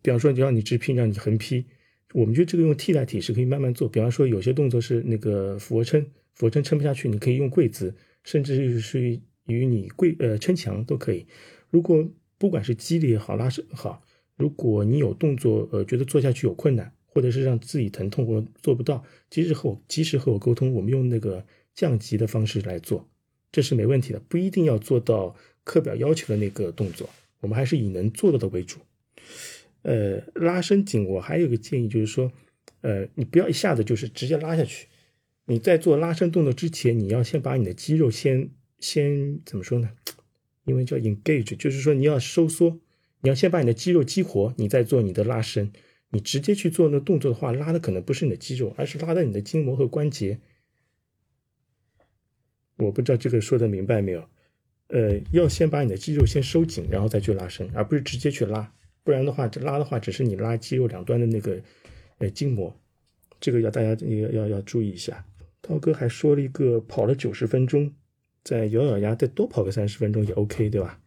[0.00, 1.66] 比方说就让你直劈，让你横劈，
[2.14, 3.86] 我们就这个用替代体式可以慢慢做。
[3.86, 6.00] 比方说有些动作是那个俯卧撑，
[6.34, 11.26] 俯卧撑撑不下去，你可以用跪姿，甚至是与你跪呃撑墙都可以。
[11.68, 12.08] 如果
[12.42, 14.02] 不管是肌力也好，拉伸好，
[14.36, 23.08] 如果你有动作呃觉得做下去有困难，或者是让自己疼痛或做不到，及时和我及时和我沟通，我们用那个降级的方式来做。
[23.52, 28.80] 这是没问题的，不一定要做到课表要求的那个动作，我们还是以能做到的为主。
[29.82, 32.32] 呃，拉伸紧，我还有个建议，就是说，
[32.80, 34.88] 呃，你不要一下子就是直接拉下去，
[35.44, 39.90] 你在做拉伸动作之前，你要先把你的肌肉先先怎么说呢？
[40.64, 42.78] 因为叫 engage，就是说你要收缩，
[43.20, 45.72] 你要先把你的肌肉激活，你再做你的拉伸。
[46.10, 50.40] 你直接去做那动作的话，拉的可能不是你的肌肉，而是拉的你的筋膜和关节。
[52.76, 54.28] 我不知道这个说的明白没有？
[54.88, 58.70] 呃，要先把你的肌肉先收紧，然后再去拉伸，而不是直接去拉。
[59.02, 61.58] 不然的话，这拉的话只是你拉肌肉两端的那个
[62.18, 62.78] 呃筋膜，
[63.40, 65.24] 这个要大家要要要注意一下。
[65.62, 67.94] 涛哥还说了一个跑了九十分钟，
[68.42, 70.98] 再咬咬牙再多跑个三十分钟也 OK，对吧？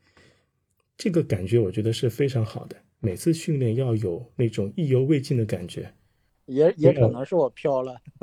[0.98, 2.78] 这个感觉我觉得是非常好的。
[3.02, 5.94] 每次训练要有那种意犹未尽的感觉，
[6.46, 8.02] 也也可能是我飘了。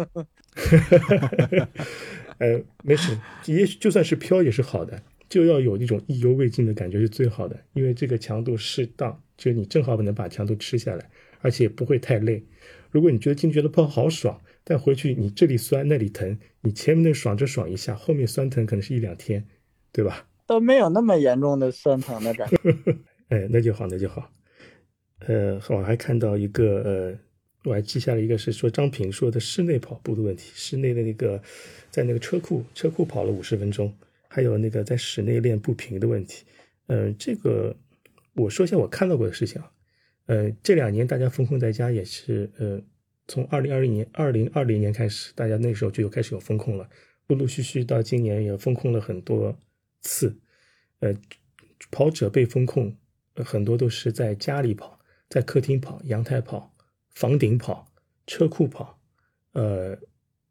[2.39, 11.11] 呃，没事，也许就算是飘也是好的，就要有那种意犹未尽的感觉是最好的，因为这个强度适当，就你正好能把强度吃下来，
[11.41, 12.43] 而且不会太累。
[12.91, 19.45] 如果你觉得今天觉得跑好爽，但回去你这里酸那里疼，你前面的爽着爽一下，后面酸疼可能是一两天，
[19.93, 20.29] 对吧？
[20.47, 22.57] 都没有那么严重的酸疼的感觉。
[23.29, 24.31] 哎，那就好，那就好。
[25.21, 27.19] 呃，我还看到一个，呃，
[27.65, 31.41] 我还记下了一个，是说张平说的室内跑步的问题，室内的那个
[31.91, 33.93] 在那个车库车库跑了五十分钟，
[34.29, 36.45] 还有那个在室内练步频的问题。
[36.89, 37.75] 呃，这个
[38.35, 39.71] 我说一下我看到过的事情啊。
[40.27, 42.81] 呃，这两年大家封控在家也是，呃，
[43.29, 46.89] 从二零二零年二零二零年开始，大家那时候就有开始有风控了，
[47.27, 49.59] 陆陆续续到今年也风控了很多
[50.01, 50.39] 次。
[51.01, 51.15] 呃，
[51.91, 52.97] 跑者被风控，
[53.37, 55.01] 很多都是在家里跑。
[55.29, 56.75] 在客厅跑、阳台跑、
[57.15, 57.91] 房顶跑、
[58.27, 59.01] 车库跑，
[59.53, 59.99] 呃，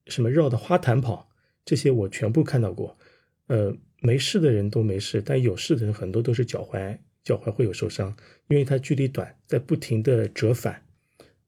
[0.07, 1.29] 什么绕的花坛跑，
[1.63, 2.97] 这些我全部看到过。
[3.45, 8.17] 呃，没事的人都没事，但有事的人很多都是脚踝，脚踝会有受伤，
[8.47, 10.83] 因为它距离短，在不停的折返，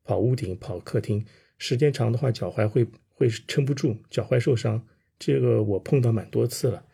[0.03, 1.25] 跑屋顶、跑客厅，
[1.57, 4.85] 时间长的话，脚踝会会撑不住，脚踝受伤。
[5.19, 6.85] 这个我碰到蛮多次了。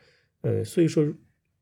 [0.42, 1.12] 呃，所以说，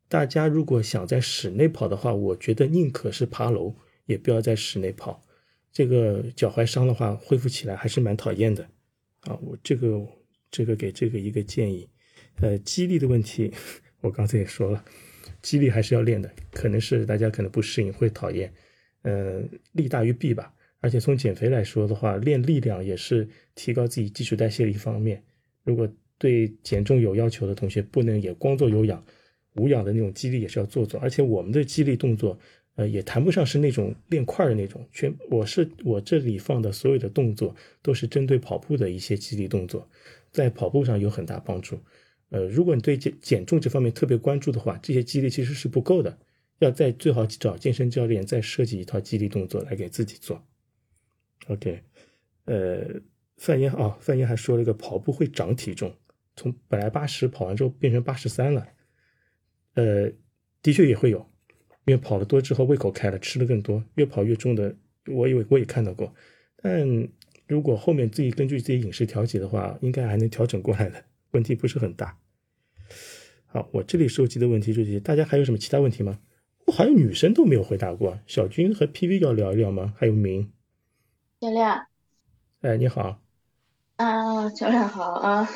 [0.07, 3.75] 大家如果想在室内跑的话，我觉得宁可是爬楼。
[4.07, 5.21] 也不要在室内跑，
[5.69, 8.63] 这个脚踝伤的话，恢复起来还是蛮讨厌的
[9.23, 9.37] 啊！
[9.41, 10.01] 我这个
[10.49, 11.89] 这个给这个一个建议，
[12.39, 13.51] 呃，肌力的问题，
[13.99, 14.81] 我刚才也说了，
[15.41, 18.53] 肌力还是要练的，可能是大家可能不适应，会讨厌，
[19.01, 19.43] 呃，
[19.73, 20.53] 利大于弊吧。
[20.79, 25.23] 而且从减肥来说的话，练力量也是提高自己基础代谢的一方面。
[25.63, 29.03] 如果对减重有要求的同学，不能也光做有氧，
[29.55, 30.99] 无氧的那种肌力也是要做做。
[30.99, 32.37] 而且我们的肌力动作。
[32.77, 39.89] 呃，也谈不上是那种练块的那种，全我是我这里放的所有的动作都是针对跑步的一些肌力动作，
[40.31, 41.79] 在跑步上有很大帮助。
[42.29, 46.19] 呃，如果你对减减重这方面特别关注的话，这些肌力其实是不够的，
[46.59, 50.45] 要在最好找健身教练再设计一套肌力动作来给自己做。
[51.47, 51.83] OK，
[52.45, 53.01] 呃，
[53.37, 55.95] 范岩啊，范岩还说了一个跑步会长体重，
[56.35, 58.67] 从本来八十跑完之后变成八十三了，
[59.75, 60.11] 呃，
[60.61, 61.25] 的确也会有。
[61.85, 64.75] 因为跑得多之后胃口开了，吃的更多，越跑越重的，
[65.05, 66.13] 我以为我也看到过。
[66.57, 67.07] 但
[67.47, 72.19] 如果后面自己根据自己饮食调节的话，应该还能调整过来的，问题不是很大。
[73.45, 76.19] 好，我这里收集的问题就是，大家还有什么其他问题吗？
[76.65, 79.93] 我好像女生都没有回答过，小军和 PV 要聊一聊吗？
[79.95, 80.51] 还有明
[81.39, 81.85] 教练，
[82.61, 83.19] 哎，你好
[83.97, 85.47] 啊，教练好啊。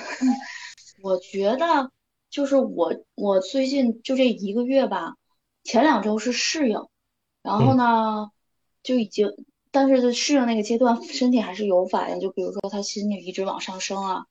[1.01, 1.91] 我觉得
[2.29, 5.15] 就是我我最近就这一个月吧。
[5.63, 6.87] 前两周是适应，
[7.41, 8.29] 然后呢，
[8.83, 9.27] 就已经，
[9.71, 12.19] 但是在适应那个阶段，身体还是有反应。
[12.19, 14.25] 就比如说他心率一直往上升啊，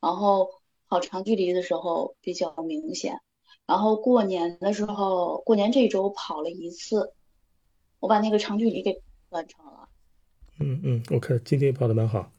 [0.00, 0.48] 然后
[0.88, 3.20] 跑长距离的时候比较明显。
[3.64, 7.12] 然后过年的时候，过年这周跑了一次，
[8.00, 9.85] 我把那个长距离给完成了。
[10.58, 12.30] 嗯嗯，我看今天跑的蛮好。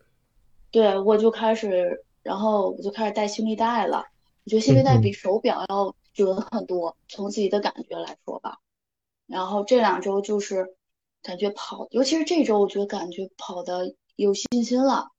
[0.71, 4.05] 对，我就开始，然后我就开始戴心率带了。
[4.43, 5.95] 我觉得心率带比手表要。
[6.17, 8.57] 准很多，从自己的感觉来说吧。
[9.27, 10.75] 然后这两周就是
[11.21, 15.11] 感觉跑，尤其是这周，我觉得感觉跑的有信心了，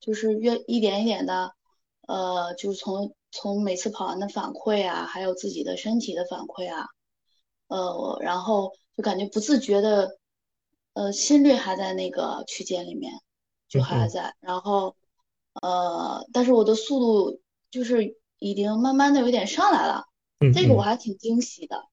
[0.00, 1.54] 就是越一点一点的，
[2.06, 6.88] 呃，就是从从每次跑完的反馈啊，还有自己的身体的反馈啊，
[7.68, 10.17] 呃，然后就感觉不自觉的，
[10.94, 13.12] 呃，心率还在那个区间里面，
[13.68, 14.34] 就还在。
[14.40, 14.96] 然后，
[15.62, 20.04] 呃，但是我的速度就是已经慢慢的有点上来了。
[20.54, 21.84] 这个我还挺惊喜的，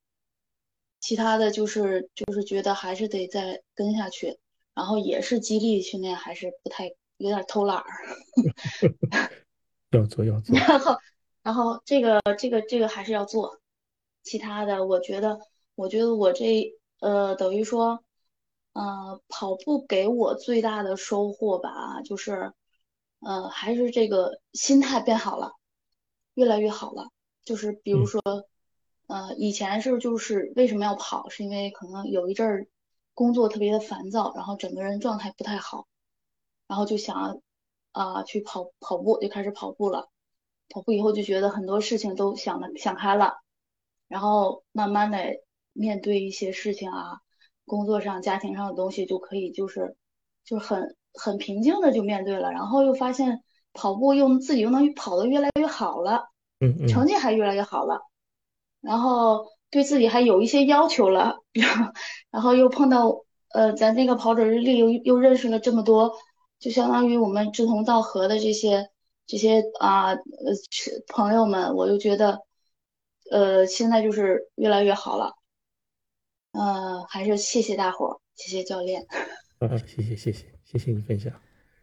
[0.99, 4.37] 其他的就是就是觉得还是得再跟下去，
[4.75, 7.85] 然后也是激励训练还是不太有点偷懒儿，
[9.89, 10.95] 要做要 做，然后
[11.41, 13.59] 然后这个这个这个还是要做，
[14.21, 15.39] 其他的我觉得
[15.73, 18.03] 我觉得我这呃等于说
[18.75, 22.51] 呃跑步给我最大的收获吧，就是
[23.21, 25.53] 呃还是这个心态变好了，
[26.33, 27.07] 越来越好了。
[27.43, 28.21] 就是比如说，
[29.07, 32.67] 呃，以前是就是为什么要跑，是因为可能有一阵儿
[33.13, 35.87] 工作特别的烦躁，然后整个人状态不太好，
[36.67, 37.41] 然后就想
[37.91, 40.09] 啊去跑跑步，就开始跑步了。
[40.69, 43.35] 跑步以后就觉得很多事情都想的想开了，
[44.07, 45.19] 然后慢慢的
[45.71, 47.21] 面对一些事情啊，
[47.65, 49.95] 工作上、家庭上的东西就可以就是
[50.43, 53.43] 就很很平静的就面对了，然后又发现
[53.73, 58.01] 跑步又自己又能跑得越来越好了，嗯嗯成绩还越来越好了，
[58.81, 61.39] 然后对自己还有一些要求了，
[62.31, 66.13] 然后又碰到呃咱这个跑者日历又又认识了这么多，
[66.59, 68.89] 就相当于我们志同道合的这些
[69.25, 70.19] 这些啊呃
[71.07, 72.41] 朋友们，我就觉得
[73.31, 75.33] 呃现在就是越来越好了。
[76.55, 79.05] 呃，还是谢谢大伙儿，谢谢教练，
[79.59, 81.31] 啊，谢谢谢谢谢谢你分享。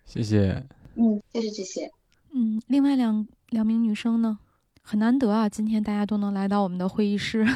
[0.07, 0.65] 谢谢。
[0.95, 1.91] 嗯，就是这些。
[2.35, 4.39] 嗯，另外两两名女生呢，
[4.83, 7.47] 很难得啊，今天大家都能来到我们的会议室。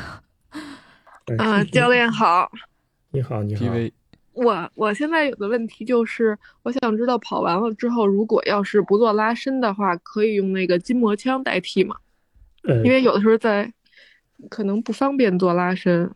[1.38, 2.50] 啊，教练好，
[3.10, 3.64] 你好你好。
[4.32, 11.96] 我我现在有个问题就是，我想知道跑完了之后，如果要是不做拉伸的话，可以用那个筋膜枪代替吗？
[12.64, 13.72] 呃，因为有的时候在
[14.50, 16.12] 可能不方便做拉伸。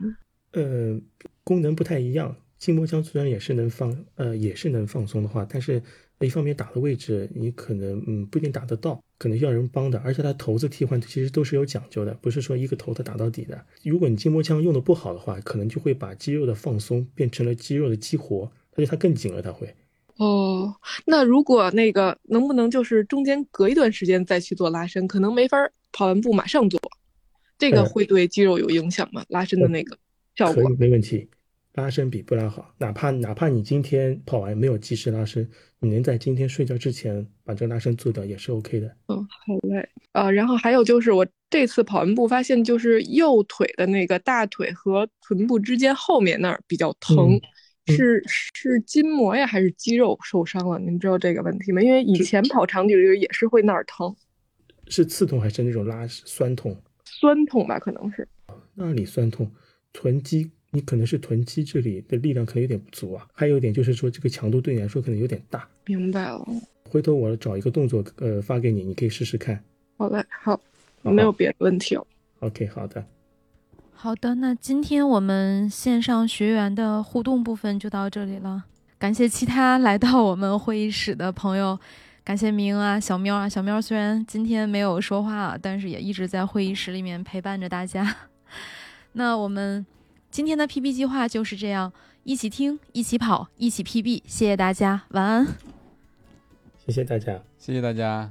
[0.52, 1.00] 呃，
[1.44, 2.36] 功能不太一样。
[2.58, 5.82] 筋膜枪虽然也是能放，呃，也是能放松的话，但是
[6.20, 13.64] 一方面打的位置你可能嗯不一定打得到，可能需要人帮的，而且它头子替换其实都是有讲究的，不是说一个头它打到底的。
[13.82, 19.74] 如果你筋膜枪用的不好的话，可能就会把肌肉的放松变成了肌肉的激活，而且它更紧了，它会。
[20.16, 20.76] 哦，
[21.06, 25.08] 那如果那个能不能就是中间隔一段时间再去做拉伸？
[25.08, 25.56] 可能没法
[25.92, 26.78] 跑完步马上做，
[27.56, 29.24] 这个呃会对肌肉有影响吗？
[29.30, 29.96] 拉伸的那个
[30.40, 30.76] 效果可以，？
[30.78, 31.28] 没问题。
[31.74, 38.88] 拉伸比不拉好，哪怕哪怕你今天跑完没有及时拉伸，你能在今天睡觉之前把这个拉伸做掉也是 OK 的。
[39.06, 39.88] 嗯，好嘞。
[40.12, 47.40] 呃，然后还有就是我这次跑完步发现，就是右腿的那个大腿和臀部之间后面那儿比较疼，
[47.86, 50.76] 是是筋膜呀还是肌肉受伤了？
[50.80, 51.80] 您知道这个问题吗？
[51.80, 54.14] 因为以前跑长距离也是会那儿疼，
[54.88, 56.76] 是刺痛还是那种拉酸痛？
[57.04, 58.26] 酸痛吧，可能是。
[58.74, 59.48] 那里酸痛，
[59.92, 63.26] 臀肌你可能是囤积这里的力量可能有点不足啊。
[63.32, 65.68] 还有一点就是说这个强度对你来说可能有点大。
[65.86, 66.46] 明白了，
[66.88, 69.62] 回头我找一个动作呃发给你，你可以试试看。
[69.96, 70.60] 好嘞，好，
[71.02, 72.06] 好没有别的问题哦。
[72.38, 73.04] OK，好的。
[73.92, 78.64] 好的，那今天我们线上学员的互动部分就到这里了。
[78.98, 81.78] 感谢其他来到我们会议室的朋友，
[82.24, 83.48] 感谢明啊、小喵啊。
[83.48, 88.16] 小喵虽然今天没有说话啊，但是也一直在会议室里面陪伴着大家。
[89.12, 89.84] 那我们
[90.30, 91.92] 今天的 PB 计划就是这样，
[92.24, 94.22] 一起听，一起跑，一起 PB。
[94.26, 95.46] 谢谢大家，晚安。
[96.86, 98.30] 谢谢大家，谢谢大家，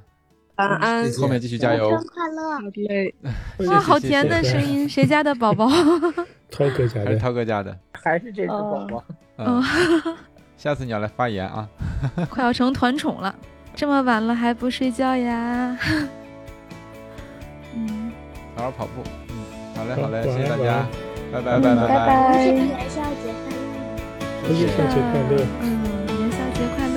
[0.56, 1.90] 晚安，后面继续加油。
[1.90, 2.52] 生日快乐！
[2.54, 3.16] 好嘞。
[3.68, 5.68] 哇，好甜的声音，谁家的宝宝？
[6.50, 7.78] 涛哥家还是的，涛哥家的。
[7.94, 9.04] 还是这只宝宝。
[9.38, 9.64] 嗯，
[10.58, 11.70] 下次你要来发言啊。
[12.30, 13.36] 快要成团宠了，
[13.76, 15.78] 这么晚了还不睡觉呀？
[17.76, 18.12] 嗯，
[18.56, 19.04] 好好跑步。
[19.80, 20.86] 好嘞，好嘞，谢谢大家，
[21.32, 25.66] 拜拜拜拜拜拜，元宵节快乐，元宵节快乐，嗯，
[26.20, 26.89] 元宵节快乐。